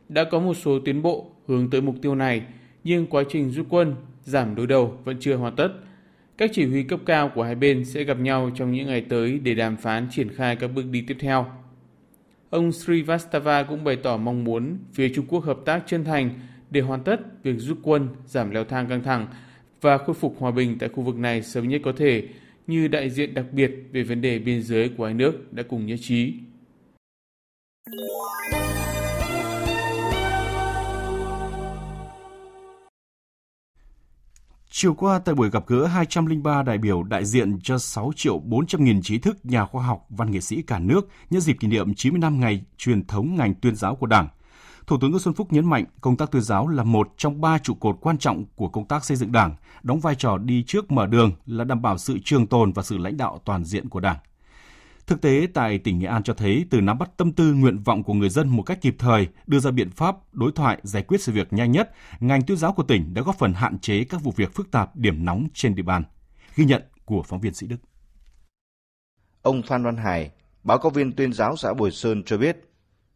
đã 0.08 0.24
có 0.24 0.40
một 0.40 0.54
số 0.54 0.78
tiến 0.84 1.02
bộ 1.02 1.30
hướng 1.46 1.70
tới 1.70 1.80
mục 1.80 1.94
tiêu 2.02 2.14
này, 2.14 2.42
nhưng 2.84 3.06
quá 3.06 3.22
trình 3.28 3.50
rút 3.50 3.66
quân, 3.70 3.94
giảm 4.24 4.54
đối 4.54 4.66
đầu 4.66 4.98
vẫn 5.04 5.16
chưa 5.20 5.36
hoàn 5.36 5.56
tất– 5.56 5.68
các 6.42 6.50
chỉ 6.54 6.66
huy 6.66 6.82
cấp 6.82 7.00
cao 7.06 7.32
của 7.34 7.42
hai 7.42 7.54
bên 7.54 7.84
sẽ 7.84 8.04
gặp 8.04 8.18
nhau 8.20 8.50
trong 8.54 8.72
những 8.72 8.86
ngày 8.86 9.00
tới 9.08 9.40
để 9.42 9.54
đàm 9.54 9.76
phán 9.76 10.06
triển 10.10 10.28
khai 10.28 10.56
các 10.56 10.68
bước 10.68 10.84
đi 10.90 11.04
tiếp 11.06 11.16
theo. 11.20 11.46
Ông 12.50 12.72
Srivastava 12.72 13.62
cũng 13.62 13.84
bày 13.84 13.96
tỏ 13.96 14.16
mong 14.16 14.44
muốn 14.44 14.78
phía 14.92 15.08
Trung 15.14 15.26
Quốc 15.28 15.44
hợp 15.44 15.58
tác 15.64 15.82
chân 15.86 16.04
thành 16.04 16.30
để 16.70 16.80
hoàn 16.80 17.04
tất 17.04 17.42
việc 17.42 17.54
rút 17.58 17.78
quân, 17.82 18.08
giảm 18.26 18.50
leo 18.50 18.64
thang 18.64 18.86
căng 18.88 19.02
thẳng 19.02 19.26
và 19.80 19.98
khôi 19.98 20.14
phục 20.14 20.36
hòa 20.38 20.50
bình 20.50 20.76
tại 20.78 20.88
khu 20.88 21.02
vực 21.02 21.16
này 21.16 21.42
sớm 21.42 21.68
nhất 21.68 21.80
có 21.84 21.92
thể, 21.96 22.28
như 22.66 22.88
đại 22.88 23.10
diện 23.10 23.34
đặc 23.34 23.46
biệt 23.52 23.70
về 23.92 24.02
vấn 24.02 24.20
đề 24.20 24.38
biên 24.38 24.62
giới 24.62 24.88
của 24.88 25.04
hai 25.04 25.14
nước 25.14 25.52
đã 25.52 25.62
cùng 25.62 25.86
nhất 25.86 25.98
trí. 26.02 26.34
Chiều 34.74 34.94
qua 34.94 35.18
tại 35.18 35.34
buổi 35.34 35.50
gặp 35.50 35.66
gỡ 35.66 35.86
203 35.86 36.62
đại 36.62 36.78
biểu 36.78 37.02
đại 37.02 37.24
diện 37.24 37.60
cho 37.62 37.78
6 37.78 38.12
triệu 38.16 38.38
400 38.38 38.84
nghìn 38.84 39.02
trí 39.02 39.18
thức 39.18 39.36
nhà 39.44 39.64
khoa 39.66 39.86
học, 39.86 40.06
văn 40.08 40.30
nghệ 40.30 40.40
sĩ 40.40 40.62
cả 40.62 40.78
nước 40.78 41.08
nhân 41.30 41.40
dịp 41.40 41.56
kỷ 41.60 41.68
niệm 41.68 41.94
90 41.94 42.18
năm 42.18 42.40
ngày 42.40 42.64
truyền 42.78 43.06
thống 43.06 43.36
ngành 43.36 43.54
tuyên 43.54 43.76
giáo 43.76 43.94
của 43.94 44.06
Đảng. 44.06 44.28
Thủ 44.86 44.96
tướng 45.00 45.10
Nguyễn 45.10 45.20
Xuân 45.20 45.34
Phúc 45.34 45.52
nhấn 45.52 45.66
mạnh 45.66 45.84
công 46.00 46.16
tác 46.16 46.30
tuyên 46.30 46.42
giáo 46.42 46.68
là 46.68 46.84
một 46.84 47.14
trong 47.16 47.40
ba 47.40 47.58
trụ 47.58 47.74
cột 47.74 47.98
quan 48.00 48.18
trọng 48.18 48.44
của 48.56 48.68
công 48.68 48.88
tác 48.88 49.04
xây 49.04 49.16
dựng 49.16 49.32
Đảng, 49.32 49.56
đóng 49.82 50.00
vai 50.00 50.14
trò 50.14 50.38
đi 50.38 50.64
trước 50.66 50.92
mở 50.92 51.06
đường 51.06 51.32
là 51.46 51.64
đảm 51.64 51.82
bảo 51.82 51.98
sự 51.98 52.18
trường 52.24 52.46
tồn 52.46 52.72
và 52.72 52.82
sự 52.82 52.98
lãnh 52.98 53.16
đạo 53.16 53.40
toàn 53.44 53.64
diện 53.64 53.88
của 53.88 54.00
Đảng. 54.00 54.16
Thực 55.06 55.20
tế 55.20 55.46
tại 55.54 55.78
tỉnh 55.78 55.98
Nghệ 55.98 56.06
An 56.06 56.22
cho 56.22 56.34
thấy 56.34 56.64
từ 56.70 56.80
nắm 56.80 56.98
bắt 56.98 57.10
tâm 57.16 57.32
tư 57.32 57.54
nguyện 57.54 57.78
vọng 57.78 58.02
của 58.02 58.14
người 58.14 58.28
dân 58.28 58.48
một 58.48 58.62
cách 58.62 58.80
kịp 58.80 58.96
thời, 58.98 59.28
đưa 59.46 59.58
ra 59.58 59.70
biện 59.70 59.90
pháp 59.90 60.16
đối 60.32 60.52
thoại 60.52 60.78
giải 60.82 61.02
quyết 61.02 61.22
sự 61.22 61.32
việc 61.32 61.52
nhanh 61.52 61.72
nhất, 61.72 61.92
ngành 62.20 62.42
tuyên 62.42 62.58
giáo 62.58 62.72
của 62.72 62.82
tỉnh 62.82 63.14
đã 63.14 63.22
góp 63.22 63.38
phần 63.38 63.52
hạn 63.52 63.78
chế 63.78 64.04
các 64.04 64.22
vụ 64.22 64.32
việc 64.36 64.54
phức 64.54 64.70
tạp 64.70 64.96
điểm 64.96 65.24
nóng 65.24 65.46
trên 65.54 65.74
địa 65.74 65.82
bàn. 65.82 66.02
Ghi 66.56 66.64
nhận 66.64 66.82
của 67.04 67.22
phóng 67.22 67.40
viên 67.40 67.54
Sĩ 67.54 67.66
Đức. 67.66 67.76
Ông 69.42 69.62
Phan 69.62 69.82
Văn 69.82 69.96
Hải, 69.96 70.30
báo 70.64 70.78
cáo 70.78 70.90
viên 70.90 71.12
tuyên 71.12 71.32
giáo 71.32 71.56
xã 71.56 71.74
Bồi 71.74 71.90
Sơn 71.90 72.22
cho 72.26 72.38
biết, 72.38 72.56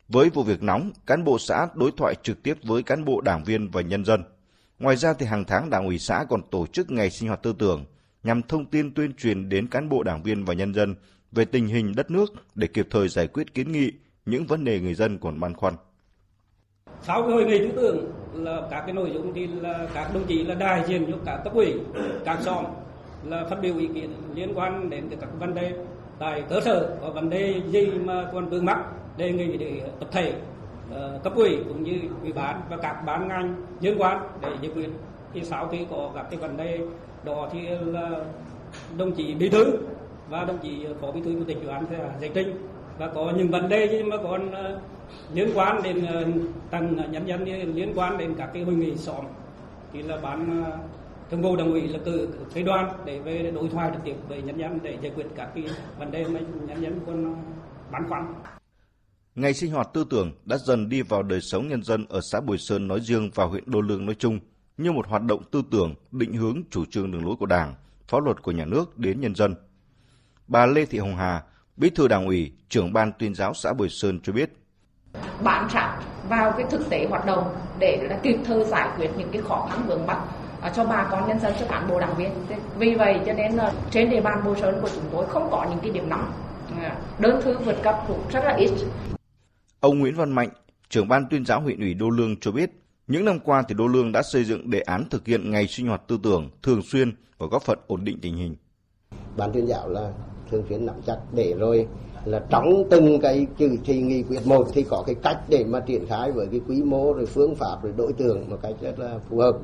với 0.08 0.30
vụ 0.30 0.42
việc 0.42 0.62
nóng, 0.62 0.90
cán 1.06 1.24
bộ 1.24 1.38
xã 1.38 1.68
đối 1.74 1.90
thoại 1.96 2.14
trực 2.22 2.42
tiếp 2.42 2.54
với 2.62 2.82
cán 2.82 3.04
bộ 3.04 3.20
đảng 3.20 3.44
viên 3.44 3.70
và 3.70 3.80
nhân 3.80 4.04
dân. 4.04 4.24
Ngoài 4.78 4.96
ra 4.96 5.12
thì 5.12 5.26
hàng 5.26 5.44
tháng 5.44 5.70
đảng 5.70 5.86
ủy 5.86 5.98
xã 5.98 6.24
còn 6.28 6.40
tổ 6.50 6.66
chức 6.66 6.90
ngày 6.90 7.10
sinh 7.10 7.28
hoạt 7.28 7.42
tư 7.42 7.54
tưởng 7.58 7.84
nhằm 8.22 8.42
thông 8.42 8.66
tin 8.66 8.94
tuyên 8.94 9.14
truyền 9.14 9.48
đến 9.48 9.68
cán 9.68 9.88
bộ 9.88 10.02
đảng 10.02 10.22
viên 10.22 10.44
và 10.44 10.54
nhân 10.54 10.74
dân 10.74 10.94
về 11.32 11.44
tình 11.44 11.66
hình 11.66 11.92
đất 11.96 12.10
nước 12.10 12.32
để 12.54 12.66
kịp 12.66 12.86
thời 12.90 13.08
giải 13.08 13.26
quyết 13.26 13.54
kiến 13.54 13.72
nghị 13.72 13.92
những 14.26 14.46
vấn 14.46 14.64
đề 14.64 14.80
người 14.80 14.94
dân 14.94 15.18
còn 15.18 15.40
băn 15.40 15.54
khoăn. 15.54 15.74
Sau 17.02 17.22
cái 17.22 17.30
hội 17.30 17.44
nghị 17.44 17.58
tư 17.58 17.72
tưởng 17.76 18.12
là 18.44 18.68
các 18.70 18.80
cái 18.80 18.92
nội 18.92 19.10
dung 19.14 19.34
thì 19.34 19.46
là 19.46 19.88
các 19.94 20.14
đồng 20.14 20.26
chí 20.26 20.44
là 20.44 20.54
đại 20.54 20.84
diện 20.88 21.06
cho 21.10 21.18
các 21.24 21.36
cấp 21.44 21.54
ủy, 21.54 21.74
các 22.24 22.38
xóm 22.40 22.64
là 23.24 23.44
phát 23.50 23.56
biểu 23.62 23.78
ý 23.78 23.88
kiến 23.94 24.10
liên 24.34 24.52
quan 24.54 24.90
đến 24.90 25.08
các 25.20 25.28
vấn 25.38 25.54
đề 25.54 25.72
tại 26.18 26.42
cơ 26.48 26.60
sở 26.60 26.96
có 27.00 27.10
vấn 27.10 27.30
đề 27.30 27.60
gì 27.70 27.86
mà 28.04 28.28
còn 28.32 28.48
vướng 28.48 28.64
mắc 28.64 28.78
đề 29.16 29.32
nghị 29.32 29.56
để 29.56 29.82
tập 30.00 30.08
thể 30.12 30.34
ờ, 30.90 31.20
cấp 31.24 31.32
ủy 31.36 31.56
cũng 31.68 31.82
như 31.82 32.00
ủy 32.22 32.32
ban 32.32 32.60
và 32.70 32.76
các 32.76 33.02
ban 33.06 33.28
ngành 33.28 33.66
liên 33.80 33.94
quan 33.98 34.28
để 34.42 34.48
giải 34.62 34.70
quyết 34.74 34.88
thì 35.34 35.44
sau 35.44 35.68
khi 35.68 35.86
có 35.90 36.10
các 36.14 36.26
cái 36.30 36.40
vấn 36.40 36.56
đề 36.56 36.80
đó 37.24 37.48
thì 37.52 37.60
là 37.84 38.10
đồng 38.98 39.14
chí 39.14 39.34
bí 39.34 39.48
thư 39.48 39.78
và 40.28 40.44
đồng 40.44 40.58
chí 40.62 40.86
phó 41.00 41.12
bí 41.12 41.20
thư 41.20 41.32
chủ 41.32 41.44
tịch 41.44 41.56
ủy 41.56 41.68
án 41.68 41.86
sẽ 41.90 42.10
giải 42.20 42.30
trình 42.34 42.68
và 42.98 43.10
có 43.14 43.32
những 43.36 43.50
vấn 43.50 43.68
đề 43.68 43.88
nhưng 43.92 44.08
mà 44.08 44.16
còn 44.16 44.50
ờ, 44.50 44.80
liên 45.34 45.50
quan 45.54 45.82
đến 45.82 46.06
tăng 46.70 46.96
tầng 46.96 47.12
nhân 47.12 47.28
dân 47.28 47.44
liên 47.74 47.92
quan 47.94 48.18
đến 48.18 48.34
các 48.38 48.50
cái 48.54 48.62
hội 48.62 48.74
nghị 48.74 48.96
xóm. 48.96 49.24
Thì 49.92 50.02
là 50.02 50.16
bán 50.16 50.64
ờ, 50.64 50.78
thường 51.30 51.42
vụ 51.42 51.56
đảng 51.56 51.70
ủy 51.70 51.88
là 51.88 51.98
cử 52.04 52.28
cái 52.54 52.62
đoàn 52.62 52.92
để 53.04 53.18
về 53.18 53.50
đối 53.54 53.68
thoại 53.68 53.90
trực 53.92 54.04
tiếp 54.04 54.14
với 54.28 54.42
nhân 54.42 54.58
dân 54.58 54.78
để 54.82 54.98
giải 55.02 55.12
quyết 55.16 55.26
các 55.36 55.48
cái 55.54 55.64
vấn 55.98 56.10
đề 56.10 56.24
mà 56.24 56.40
nhân 56.68 56.82
dân 56.82 57.00
còn 57.06 57.36
băn 57.92 58.08
khoăn. 58.08 58.34
Ngày 59.34 59.54
sinh 59.54 59.72
hoạt 59.72 59.88
tư 59.94 60.06
tưởng 60.10 60.32
đã 60.44 60.56
dần 60.56 60.88
đi 60.88 61.02
vào 61.02 61.22
đời 61.22 61.40
sống 61.40 61.68
nhân 61.68 61.82
dân 61.82 62.06
ở 62.08 62.20
xã 62.20 62.40
Bùi 62.40 62.58
Sơn 62.58 62.88
nói 62.88 63.00
riêng 63.00 63.30
và 63.34 63.44
huyện 63.44 63.64
Đô 63.66 63.80
Lương 63.80 64.06
nói 64.06 64.14
chung 64.18 64.38
như 64.76 64.92
một 64.92 65.06
hoạt 65.06 65.22
động 65.22 65.42
tư 65.50 65.62
tưởng 65.70 65.94
định 66.12 66.32
hướng 66.32 66.62
chủ 66.70 66.84
trương 66.90 67.10
đường 67.10 67.24
lối 67.24 67.36
của 67.36 67.46
Đảng, 67.46 67.74
pháp 68.08 68.24
luật 68.24 68.42
của 68.42 68.52
nhà 68.52 68.64
nước 68.64 68.98
đến 68.98 69.20
nhân 69.20 69.34
dân– 69.34 69.54
Bà 70.48 70.66
Lê 70.66 70.84
Thị 70.84 70.98
Hồng 70.98 71.16
Hà, 71.16 71.42
Bí 71.76 71.90
thư 71.90 72.08
Đảng 72.08 72.26
ủy, 72.26 72.52
trưởng 72.68 72.92
ban 72.92 73.12
tuyên 73.18 73.34
giáo 73.34 73.54
xã 73.54 73.72
Bồi 73.72 73.88
Sơn 73.88 74.20
cho 74.22 74.32
biết. 74.32 74.52
Bám 75.42 75.68
sát 75.72 75.98
vào 76.28 76.52
cái 76.52 76.66
thực 76.70 76.90
tế 76.90 77.06
hoạt 77.10 77.26
động 77.26 77.54
để 77.78 78.06
là 78.10 78.18
kịp 78.22 78.36
thời 78.44 78.64
giải 78.64 78.88
quyết 78.96 79.10
những 79.18 79.28
cái 79.32 79.42
khó 79.42 79.68
khăn 79.70 79.86
vướng 79.86 80.06
mắc 80.06 80.18
à, 80.60 80.72
cho 80.76 80.84
bà 80.84 81.08
con 81.10 81.28
nhân 81.28 81.40
dân 81.40 81.54
cho 81.60 81.66
cán 81.66 81.88
bộ 81.88 82.00
đảng 82.00 82.16
viên 82.16 82.30
vì 82.78 82.94
vậy 82.94 83.20
cho 83.26 83.32
nên 83.32 83.52
là 83.52 83.72
trên 83.90 84.10
địa 84.10 84.20
bàn 84.20 84.42
Bồ 84.44 84.56
Sơn 84.56 84.78
của 84.82 84.88
chúng 84.94 85.04
tôi 85.12 85.26
không 85.26 85.48
có 85.50 85.66
những 85.70 85.78
cái 85.82 85.90
điểm 85.90 86.08
nóng 86.08 86.32
à, 86.80 86.96
đơn 87.18 87.40
thư 87.44 87.58
vượt 87.58 87.76
cấp 87.82 87.94
cũng 88.08 88.20
rất 88.32 88.44
là 88.44 88.54
ít 88.54 88.70
Ông 89.80 89.98
Nguyễn 89.98 90.16
Văn 90.16 90.32
Mạnh, 90.32 90.48
trưởng 90.88 91.08
ban 91.08 91.26
tuyên 91.30 91.44
giáo 91.44 91.60
huyện 91.60 91.80
ủy 91.80 91.94
Đô 91.94 92.10
Lương 92.10 92.40
cho 92.40 92.52
biết, 92.52 92.70
những 93.06 93.24
năm 93.24 93.38
qua 93.40 93.62
thì 93.68 93.74
Đô 93.74 93.86
Lương 93.86 94.12
đã 94.12 94.22
xây 94.22 94.44
dựng 94.44 94.70
đề 94.70 94.80
án 94.80 95.04
thực 95.10 95.26
hiện 95.26 95.50
ngày 95.50 95.66
sinh 95.66 95.86
hoạt 95.86 96.02
tư 96.08 96.18
tưởng 96.22 96.50
thường 96.62 96.82
xuyên 96.82 97.12
và 97.38 97.46
góp 97.50 97.62
phần 97.62 97.78
ổn 97.86 98.04
định 98.04 98.18
tình 98.22 98.36
hình. 98.36 98.56
Ban 99.36 99.52
tuyên 99.52 99.66
giáo 99.66 99.88
là 99.88 100.12
thường 100.50 100.64
xuyên 100.68 100.86
nắm 100.86 100.94
chặt 101.06 101.16
để 101.32 101.54
rồi 101.58 101.86
là 102.24 102.42
trong 102.50 102.84
từng 102.90 103.20
cái 103.20 103.46
chữ 103.58 103.76
thị 103.84 103.98
nghị 103.98 104.22
quyết 104.22 104.46
một 104.46 104.68
thì 104.72 104.82
có 104.82 105.02
cái 105.06 105.14
cách 105.14 105.38
để 105.48 105.64
mà 105.64 105.80
triển 105.80 106.06
khai 106.06 106.32
với 106.32 106.46
cái 106.46 106.60
quy 106.68 106.82
mô 106.82 107.12
rồi 107.12 107.26
phương 107.26 107.54
pháp 107.54 107.82
rồi 107.82 107.92
đối 107.96 108.12
tượng 108.12 108.50
một 108.50 108.58
cách 108.62 108.74
rất 108.80 108.98
là 108.98 109.18
phù 109.30 109.38
hợp. 109.38 109.56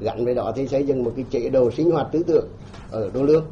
Gắn 0.00 0.24
với 0.24 0.34
đó 0.34 0.52
thì 0.56 0.68
xây 0.68 0.84
dựng 0.86 1.04
một 1.04 1.12
cái 1.16 1.24
chế 1.30 1.48
độ 1.48 1.70
sinh 1.70 1.90
hoạt 1.90 2.08
tư 2.12 2.22
tưởng 2.26 2.46
ở 2.90 3.10
Đô 3.14 3.22
Lương. 3.22 3.44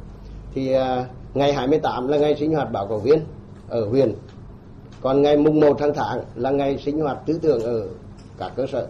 Thì 0.55 0.75
uh, 0.75 1.07
ngày 1.35 1.53
28 1.53 2.09
là 2.09 2.19
ngày 2.19 2.37
sinh 2.37 2.55
hoạt 2.55 2.73
báo 2.73 2.87
cáo 2.87 2.99
viên 2.99 3.21
ở 3.69 3.89
huyện. 3.89 4.15
Còn 5.01 5.23
ngày 5.23 5.37
mùng 5.37 5.61
1 5.61 5.77
tháng 5.79 5.95
tháng 5.95 6.25
là 6.35 6.51
ngày 6.51 6.79
sinh 6.85 7.01
hoạt 7.01 7.19
tư 7.27 7.39
tưởng 7.43 7.63
ở 7.63 7.89
các 8.39 8.53
cơ 8.57 8.67
sở. 8.73 8.87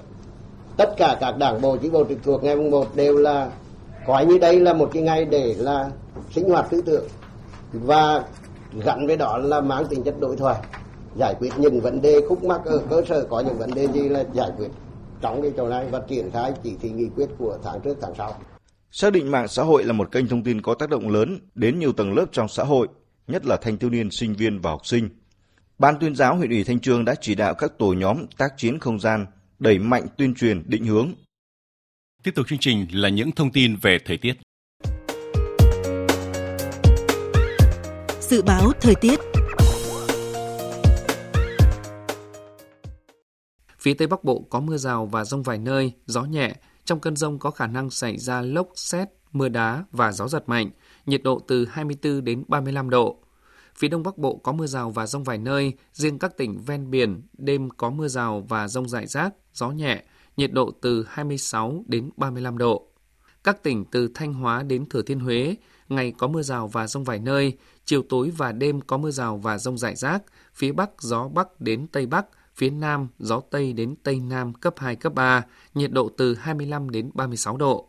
Tất 0.77 0.97
cả 0.97 1.17
các 1.21 1.39
đảng 1.39 1.61
bộ 1.61 1.77
chính 1.77 1.93
bộ 1.93 2.05
trực 2.09 2.19
thuộc 2.25 2.45
ngày 2.45 2.57
mùng 2.57 2.71
1 2.71 2.87
đều 2.95 3.17
là 3.17 3.51
coi 4.07 4.27
như 4.27 4.39
đây 4.39 4.61
là 4.61 4.73
một 4.73 4.91
cái 4.93 5.03
ngày 5.03 5.25
để 5.25 5.55
là 5.59 5.91
sinh 6.31 6.49
hoạt 6.49 6.71
tư 6.71 6.83
tưởng 6.87 7.05
và 7.85 8.25
gắn 8.85 9.07
với 9.07 9.17
đó 9.17 9.39
là 9.39 9.61
mang 9.61 9.87
tính 9.87 10.03
chất 10.03 10.15
đối 10.21 10.37
thoại 10.37 10.63
giải 11.19 11.35
quyết 11.39 11.51
những 11.59 11.81
vấn 11.81 12.03
đề 12.03 12.21
khúc 12.29 12.45
mắc 12.45 12.61
ở 12.65 12.83
cơ 12.91 13.03
sở 13.09 13.27
có 13.31 13.41
những 13.41 13.59
vấn 13.59 13.71
đề 13.75 13.89
gì 13.89 14.09
là 14.09 14.25
giải 14.35 14.51
quyết 14.57 14.69
trong 15.21 15.43
cái 15.43 15.53
chỗ 15.57 15.69
này 15.69 15.87
và 15.91 16.01
triển 16.09 16.31
khai 16.33 16.53
chỉ 16.65 16.77
thị 16.81 16.91
nghị 16.91 17.07
quyết 17.17 17.27
của 17.39 17.59
tháng 17.65 17.81
trước 17.81 17.99
tháng 18.03 18.15
sau. 18.19 18.41
Xác 18.91 19.13
định 19.13 19.31
mạng 19.31 19.49
xã 19.49 19.63
hội 19.63 19.85
là 19.85 19.93
một 19.93 20.13
kênh 20.13 20.29
thông 20.29 20.43
tin 20.43 20.63
có 20.63 20.75
tác 20.75 20.91
động 20.91 21.09
lớn 21.09 21.39
đến 21.55 21.79
nhiều 21.79 21.93
tầng 21.93 22.15
lớp 22.15 22.27
trong 22.33 22.49
xã 22.49 22.65
hội, 22.65 22.89
nhất 23.27 23.47
là 23.47 23.57
thanh 23.57 23.79
thiếu 23.79 23.91
niên, 23.91 24.11
sinh 24.11 24.35
viên 24.35 24.61
và 24.61 24.71
học 24.71 24.87
sinh. 24.87 25.09
Ban 25.79 25.99
tuyên 26.01 26.15
giáo 26.15 26.37
huyện 26.37 26.51
ủy 26.51 26.65
Thanh 26.65 26.81
Trương 26.81 27.05
đã 27.05 27.15
chỉ 27.21 27.35
đạo 27.35 27.55
các 27.55 27.79
tổ 27.79 27.93
nhóm 27.93 28.27
tác 28.39 28.49
chiến 28.57 28.79
không 28.79 29.01
gian 29.01 29.27
đẩy 29.59 29.79
mạnh 29.79 30.07
tuyên 30.17 30.35
truyền 30.35 30.63
định 30.67 30.85
hướng. 30.85 31.13
Tiếp 32.23 32.31
tục 32.35 32.47
chương 32.49 32.59
trình 32.59 32.87
là 32.93 33.09
những 33.09 33.33
thông 33.33 33.53
tin 33.53 33.77
về 33.83 33.99
thời 34.07 34.17
tiết. 34.17 34.35
Dự 38.29 38.43
báo 38.43 38.73
thời 38.81 38.95
tiết 38.95 39.21
Phía 43.79 43.95
Tây 43.95 44.09
Bắc 44.09 44.25
Bộ 44.25 44.47
có 44.51 44.61
mưa 44.61 44.77
rào 44.77 45.07
và 45.07 45.25
rông 45.25 45.43
vài 45.43 45.59
nơi, 45.59 45.93
gió 46.07 46.23
nhẹ. 46.23 46.55
Trong 46.85 47.01
cơn 47.01 47.17
rông 47.17 47.39
có 47.39 47.51
khả 47.51 47.67
năng 47.67 47.91
xảy 47.91 48.19
ra 48.19 48.43
lốc, 48.43 48.69
xét, 48.75 49.09
mưa 49.33 49.49
đá 49.49 49.85
và 49.93 50.13
gió 50.13 50.29
giật 50.29 50.49
mạnh, 50.49 50.71
nhiệt 51.07 51.23
độ 51.23 51.41
từ 51.49 51.67
24 51.71 52.25
đến 52.25 52.45
35 52.49 52.91
độ. 52.91 53.19
Phía 53.77 53.89
Đông 53.89 54.03
Bắc 54.03 54.19
Bộ 54.19 54.37
có 54.37 54.53
mưa 54.53 54.67
rào 54.67 54.91
và 54.91 55.07
rông 55.07 55.25
vài 55.25 55.39
nơi, 55.39 55.73
riêng 55.93 56.19
các 56.19 56.37
tỉnh 56.37 56.59
ven 56.67 56.91
biển 56.91 57.23
đêm 57.39 57.71
có 57.71 57.91
mưa 57.91 58.09
rào 58.09 58.45
và 58.49 58.69
rông 58.69 58.89
rải 58.89 59.07
rác, 59.07 59.35
gió 59.55 59.71
nhẹ, 59.71 60.05
nhiệt 60.37 60.53
độ 60.53 60.71
từ 60.81 61.07
26 61.09 61.85
đến 61.87 62.11
35 62.17 62.59
độ. 62.59 62.89
Các 63.45 63.63
tỉnh 63.63 63.85
từ 63.91 64.09
Thanh 64.15 64.35
Hóa 64.35 64.63
đến 64.63 64.89
Thừa 64.89 65.03
Thiên 65.03 65.21
Huế, 65.21 65.57
ngày 65.89 66.13
có 66.19 66.27
mưa 66.27 66.43
rào 66.43 66.69
và 66.69 66.87
rông 66.87 67.05
vài 67.05 67.19
nơi, 67.19 67.53
chiều 67.85 68.03
tối 68.09 68.33
và 68.37 68.53
đêm 68.53 68.81
có 68.81 68.97
mưa 68.97 69.11
rào 69.11 69.37
và 69.37 69.59
rông 69.59 69.79
rải 69.79 69.97
rác, 69.97 70.23
phía 70.55 70.73
Bắc 70.73 70.91
gió 71.03 71.29
Bắc 71.29 71.61
đến 71.61 71.87
Tây 71.87 72.07
Bắc, 72.07 72.27
phía 72.55 72.71
Nam 72.71 73.09
gió 73.19 73.41
Tây 73.51 73.73
đến 73.73 73.95
Tây 74.03 74.21
Nam 74.21 74.55
cấp 74.55 74.75
2, 74.77 74.97
cấp 74.97 75.15
3, 75.15 75.45
nhiệt 75.75 75.93
độ 75.93 76.11
từ 76.17 76.35
25 76.35 76.91
đến 76.91 77.11
36 77.15 77.57
độ. 77.57 77.89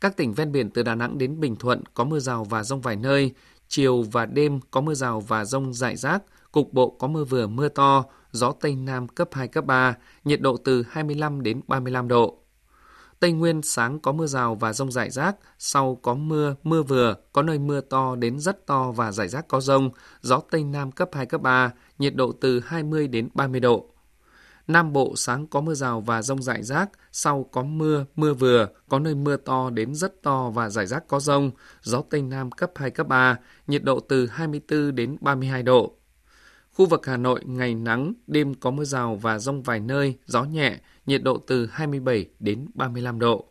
Các 0.00 0.16
tỉnh 0.16 0.34
ven 0.34 0.52
biển 0.52 0.70
từ 0.70 0.82
Đà 0.82 0.94
Nẵng 0.94 1.18
đến 1.18 1.40
Bình 1.40 1.56
Thuận 1.56 1.82
có 1.94 2.04
mưa 2.04 2.18
rào 2.18 2.44
và 2.44 2.62
rông 2.62 2.80
vài 2.80 2.96
nơi, 2.96 3.32
chiều 3.68 4.02
và 4.02 4.26
đêm 4.26 4.60
có 4.70 4.80
mưa 4.80 4.94
rào 4.94 5.20
và 5.20 5.44
rông 5.44 5.74
rải 5.74 5.96
rác, 5.96 6.22
cục 6.52 6.72
bộ 6.72 6.90
có 6.90 7.06
mưa 7.06 7.24
vừa 7.24 7.46
mưa 7.46 7.68
to, 7.68 8.04
gió 8.32 8.52
Tây 8.52 8.74
Nam 8.74 9.08
cấp 9.08 9.28
2, 9.32 9.48
cấp 9.48 9.64
3, 9.64 9.96
nhiệt 10.24 10.40
độ 10.40 10.56
từ 10.56 10.84
25 10.90 11.42
đến 11.42 11.60
35 11.66 12.08
độ. 12.08 12.39
Tây 13.20 13.32
Nguyên 13.32 13.62
sáng 13.62 14.00
có 14.00 14.12
mưa 14.12 14.26
rào 14.26 14.54
và 14.54 14.72
rông 14.72 14.92
rải 14.92 15.10
rác, 15.10 15.36
sau 15.58 15.98
có 16.02 16.14
mưa, 16.14 16.54
mưa 16.62 16.82
vừa, 16.82 17.14
có 17.32 17.42
nơi 17.42 17.58
mưa 17.58 17.80
to 17.80 18.16
đến 18.16 18.40
rất 18.40 18.66
to 18.66 18.92
và 18.92 19.12
rải 19.12 19.28
rác 19.28 19.48
có 19.48 19.60
rông, 19.60 19.90
gió 20.20 20.40
Tây 20.50 20.64
Nam 20.64 20.92
cấp 20.92 21.10
2, 21.12 21.26
cấp 21.26 21.42
3, 21.42 21.72
nhiệt 21.98 22.14
độ 22.14 22.32
từ 22.32 22.60
20 22.60 23.08
đến 23.08 23.28
30 23.34 23.60
độ. 23.60 23.86
Nam 24.66 24.92
Bộ 24.92 25.12
sáng 25.16 25.46
có 25.46 25.60
mưa 25.60 25.74
rào 25.74 26.00
và 26.00 26.22
rông 26.22 26.42
rải 26.42 26.62
rác, 26.62 26.90
sau 27.12 27.44
có 27.52 27.62
mưa, 27.62 28.04
mưa 28.16 28.34
vừa, 28.34 28.68
có 28.88 28.98
nơi 28.98 29.14
mưa 29.14 29.36
to 29.36 29.70
đến 29.70 29.94
rất 29.94 30.22
to 30.22 30.50
và 30.50 30.68
rải 30.68 30.86
rác 30.86 31.08
có 31.08 31.20
rông, 31.20 31.50
gió 31.82 32.02
Tây 32.10 32.22
Nam 32.22 32.50
cấp 32.50 32.70
2, 32.74 32.90
cấp 32.90 33.08
3, 33.08 33.38
nhiệt 33.66 33.84
độ 33.84 34.00
từ 34.00 34.26
24 34.26 34.94
đến 34.94 35.16
32 35.20 35.62
độ. 35.62 35.99
Khu 36.80 36.86
vực 36.86 37.06
Hà 37.06 37.16
Nội 37.16 37.40
ngày 37.44 37.74
nắng, 37.74 38.12
đêm 38.26 38.54
có 38.54 38.70
mưa 38.70 38.84
rào 38.84 39.16
và 39.16 39.38
rông 39.38 39.62
vài 39.62 39.80
nơi, 39.80 40.18
gió 40.26 40.44
nhẹ, 40.44 40.78
nhiệt 41.06 41.22
độ 41.22 41.38
từ 41.46 41.66
27 41.66 42.26
đến 42.38 42.66
35 42.74 43.18
độ. 43.18 43.44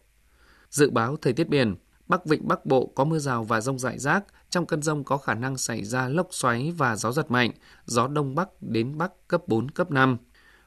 Dự 0.69 0.89
báo 0.89 1.15
thời 1.21 1.33
tiết 1.33 1.49
biển, 1.49 1.75
Bắc 2.07 2.25
Vịnh 2.25 2.47
Bắc 2.47 2.65
Bộ 2.65 2.85
có 2.95 3.03
mưa 3.03 3.19
rào 3.19 3.43
và 3.43 3.61
rông 3.61 3.79
rải 3.79 3.99
rác, 3.99 4.23
trong 4.49 4.65
cơn 4.65 4.81
rông 4.81 5.03
có 5.03 5.17
khả 5.17 5.33
năng 5.33 5.57
xảy 5.57 5.83
ra 5.83 6.07
lốc 6.07 6.27
xoáy 6.31 6.71
và 6.77 6.95
gió 6.95 7.11
giật 7.11 7.31
mạnh, 7.31 7.51
gió 7.85 8.07
Đông 8.07 8.35
Bắc 8.35 8.49
đến 8.61 8.97
Bắc 8.97 9.11
cấp 9.27 9.47
4, 9.47 9.71
cấp 9.71 9.91
5. 9.91 10.17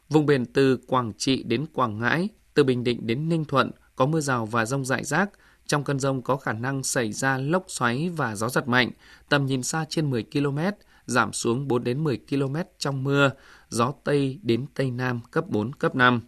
Vùng 0.09 0.27
biển 0.27 0.47
từ 0.47 0.79
Quảng 0.87 1.13
Trị 1.19 1.43
đến 1.43 1.67
Quảng 1.73 1.99
Ngãi, 1.99 2.29
từ 2.55 2.65
Bình 2.65 2.85
Định 2.85 3.07
đến 3.07 3.29
Ninh 3.29 3.45
Thuận 3.45 3.71
có 3.97 4.07
mưa 4.07 4.21
rào 4.21 4.47
và 4.47 4.67
rông 4.67 4.85
rải 4.85 5.05
rác, 5.05 5.31
trong 5.67 5.85
cơn 5.85 6.01
rông 6.01 6.23
có 6.23 6.37
khả 6.37 6.53
năng 6.53 6.83
xảy 6.83 7.13
ra 7.13 7.39
lốc 7.39 7.65
xoáy 7.69 8.11
và 8.17 8.37
gió 8.37 8.49
giật 8.49 8.69
mạnh, 8.69 8.91
tầm 9.29 9.47
nhìn 9.47 9.63
xa 9.63 9.85
trên 9.89 10.11
10 10.11 10.25
km, 10.33 10.59
giảm 11.07 11.33
xuống 11.33 11.69
4 11.69 11.85
đến 11.85 12.05
10 12.05 12.19
km 12.31 12.57
trong 12.79 13.05
mưa, 13.05 13.31
gió 13.69 13.93
Tây 14.05 14.41
đến 14.43 14.67
Tây 14.75 14.91
Nam 14.91 15.21
cấp 15.31 15.45
4, 15.49 15.73
cấp 15.73 15.95
5. 15.95 16.21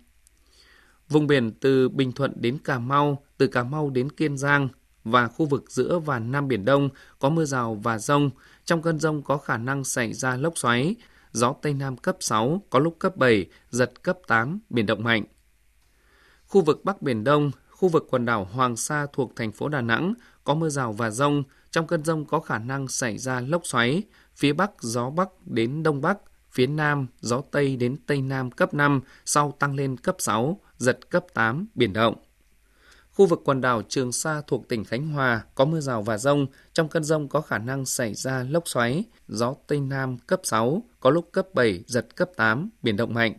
Vùng 1.09 1.27
biển 1.27 1.53
từ 1.61 1.89
Bình 1.89 2.13
Thuận 2.13 2.33
đến 2.37 2.59
Cà 2.59 2.79
Mau, 2.79 3.25
từ 3.39 3.47
Cà 3.47 3.63
Mau 3.63 3.91
đến 3.91 4.11
Kiên 4.11 4.37
Giang 4.37 4.69
và 5.05 5.29
khu 5.29 5.47
vực 5.47 5.65
giữa 5.69 5.99
và 5.99 6.19
Nam 6.19 6.49
Biển 6.49 6.65
Đông 6.65 6.89
có 7.19 7.29
mưa 7.29 7.45
rào 7.45 7.75
và 7.75 7.99
rông. 7.99 8.31
Trong 8.65 8.83
cơn 8.83 8.99
rông 8.99 9.23
có 9.23 9.37
khả 9.37 9.57
năng 9.57 9.85
xảy 9.85 10.13
ra 10.13 10.37
lốc 10.37 10.59
xoáy, 10.59 10.95
gió 11.33 11.55
Tây 11.63 11.75
Nam 11.75 11.97
cấp 11.97 12.17
6, 12.21 12.63
có 12.71 12.79
lúc 12.79 12.97
cấp 12.99 13.17
7, 13.17 13.47
giật 13.71 14.03
cấp 14.03 14.19
8, 14.27 14.59
biển 14.71 14.87
động 14.87 15.03
mạnh. 15.05 15.25
Khu 16.47 16.61
vực 16.61 16.85
Bắc 16.85 17.03
Biển 17.03 17.25
Đông, 17.25 17.51
khu 17.71 17.89
vực 17.89 18.07
quần 18.11 18.25
đảo 18.25 18.45
Hoàng 18.45 18.77
Sa 18.77 19.07
thuộc 19.13 19.33
thành 19.37 19.53
phố 19.53 19.69
Đà 19.69 19.81
Nẵng 19.81 20.15
có 20.45 20.55
mưa 20.55 20.69
rào 20.69 20.93
và 20.93 21.11
rông. 21.11 21.43
Trong 21.71 21.87
cơn 21.87 22.05
rông 22.05 22.25
có 22.25 22.41
khả 22.41 22.59
năng 22.59 22.89
xảy 22.89 23.19
ra 23.19 23.41
lốc 23.41 23.67
xoáy, 23.67 24.03
phía 24.37 24.53
Bắc 24.53 24.71
gió 24.81 25.11
Bắc 25.11 25.29
đến 25.47 25.83
Đông 25.83 26.01
Bắc, 26.01 26.19
phía 26.51 26.67
Nam 26.67 27.07
gió 27.21 27.43
Tây 27.51 27.77
đến 27.77 27.97
Tây 28.07 28.23
Nam 28.23 28.51
cấp 28.51 28.75
5, 28.75 29.01
sau 29.25 29.55
tăng 29.59 29.75
lên 29.75 29.97
cấp 29.97 30.17
6, 30.19 30.61
giật 30.79 31.11
cấp 31.11 31.27
8, 31.35 31.67
biển 31.75 31.93
động. 31.93 32.15
Khu 33.13 33.27
vực 33.27 33.41
quần 33.45 33.61
đảo 33.61 33.83
Trường 33.89 34.13
Sa 34.13 34.43
thuộc 34.47 34.69
tỉnh 34.69 34.85
Khánh 34.85 35.09
Hòa 35.09 35.45
có 35.55 35.65
mưa 35.65 35.81
rào 35.81 36.03
và 36.03 36.19
rông, 36.19 36.47
trong 36.73 36.89
cơn 36.89 37.05
rông 37.05 37.29
có 37.29 37.41
khả 37.41 37.59
năng 37.59 37.87
xảy 37.87 38.15
ra 38.15 38.47
lốc 38.51 38.69
xoáy, 38.69 39.05
gió 39.29 39.55
Tây 39.67 39.81
Nam 39.81 40.19
cấp 40.19 40.41
6, 40.43 40.83
có 41.01 41.11
lúc 41.11 41.29
cấp 41.33 41.47
7, 41.55 41.85
giật 41.87 42.17
cấp 42.17 42.31
8, 42.37 42.71
biển 42.83 42.97
động 42.97 43.15
mạnh. 43.15 43.35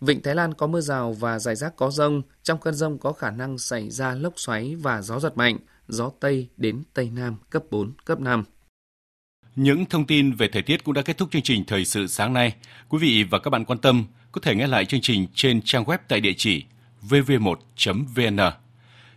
Vịnh 0.00 0.22
Thái 0.22 0.34
Lan 0.34 0.54
có 0.54 0.66
mưa 0.66 0.80
rào 0.80 1.12
và 1.12 1.38
rải 1.38 1.56
rác 1.56 1.76
có 1.76 1.90
rông, 1.90 2.22
trong 2.42 2.60
cơn 2.60 2.74
rông 2.74 2.98
có 2.98 3.12
khả 3.12 3.30
năng 3.30 3.58
xảy 3.58 3.90
ra 3.90 4.14
lốc 4.14 4.32
xoáy 4.36 4.76
và 4.76 5.02
gió 5.02 5.20
giật 5.20 5.36
mạnh, 5.36 5.58
gió 5.88 6.10
Tây 6.20 6.48
đến 6.56 6.82
Tây 6.94 7.10
Nam 7.10 7.36
cấp 7.50 7.62
4, 7.70 7.92
cấp 8.04 8.20
5. 8.20 8.44
Những 9.56 9.86
thông 9.86 10.06
tin 10.06 10.32
về 10.32 10.48
thời 10.48 10.62
tiết 10.62 10.84
cũng 10.84 10.94
đã 10.94 11.02
kết 11.02 11.18
thúc 11.18 11.28
chương 11.32 11.42
trình 11.42 11.64
Thời 11.64 11.84
sự 11.84 12.06
sáng 12.06 12.32
nay. 12.32 12.54
Quý 12.88 12.98
vị 12.98 13.24
và 13.30 13.38
các 13.38 13.50
bạn 13.50 13.64
quan 13.64 13.78
tâm 13.78 14.04
có 14.32 14.40
thể 14.40 14.54
nghe 14.54 14.66
lại 14.66 14.84
chương 14.84 15.00
trình 15.00 15.26
trên 15.34 15.62
trang 15.62 15.84
web 15.84 15.98
tại 16.08 16.20
địa 16.20 16.32
chỉ 16.36 16.64
vv1.vn. 17.08 18.38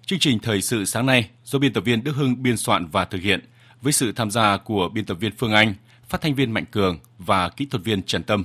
Chương 0.06 0.19
trình 0.19 0.39
Thời 0.39 0.62
sự 0.62 0.86
sáng 0.86 1.06
nay 1.06 1.30
do 1.43 1.60
biên 1.60 1.73
tập 1.73 1.82
viên 1.82 2.04
Đức 2.04 2.15
Hưng 2.15 2.43
biên 2.43 2.58
soạn 2.58 2.88
và 2.88 3.06
thực 3.06 3.21
hiện 3.21 3.39
với 3.82 3.93
sự 3.93 4.12
tham 4.12 4.32
gia 4.32 4.58
của 4.58 4.89
biên 4.89 5.06
tập 5.06 5.17
viên 5.19 5.32
Phương 5.38 5.54
Anh, 5.54 5.73
phát 6.10 6.21
thanh 6.21 6.36
viên 6.36 6.52
Mạnh 6.52 6.65
Cường 6.71 6.99
và 7.17 7.49
kỹ 7.49 7.65
thuật 7.65 7.84
viên 7.84 8.04
Trần 8.04 8.23
Tâm. 8.23 8.43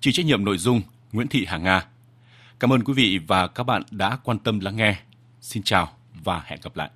Chịu 0.00 0.12
trách 0.12 0.26
nhiệm 0.26 0.44
nội 0.44 0.58
dung 0.58 0.82
Nguyễn 1.12 1.28
Thị 1.28 1.44
Hà 1.48 1.58
Nga. 1.58 1.84
Cảm 2.60 2.72
ơn 2.72 2.84
quý 2.84 2.92
vị 2.92 3.18
và 3.26 3.46
các 3.46 3.64
bạn 3.64 3.82
đã 3.90 4.18
quan 4.24 4.38
tâm 4.38 4.60
lắng 4.60 4.76
nghe. 4.76 4.96
Xin 5.40 5.62
chào 5.62 5.92
và 6.24 6.42
hẹn 6.46 6.60
gặp 6.62 6.76
lại. 6.76 6.90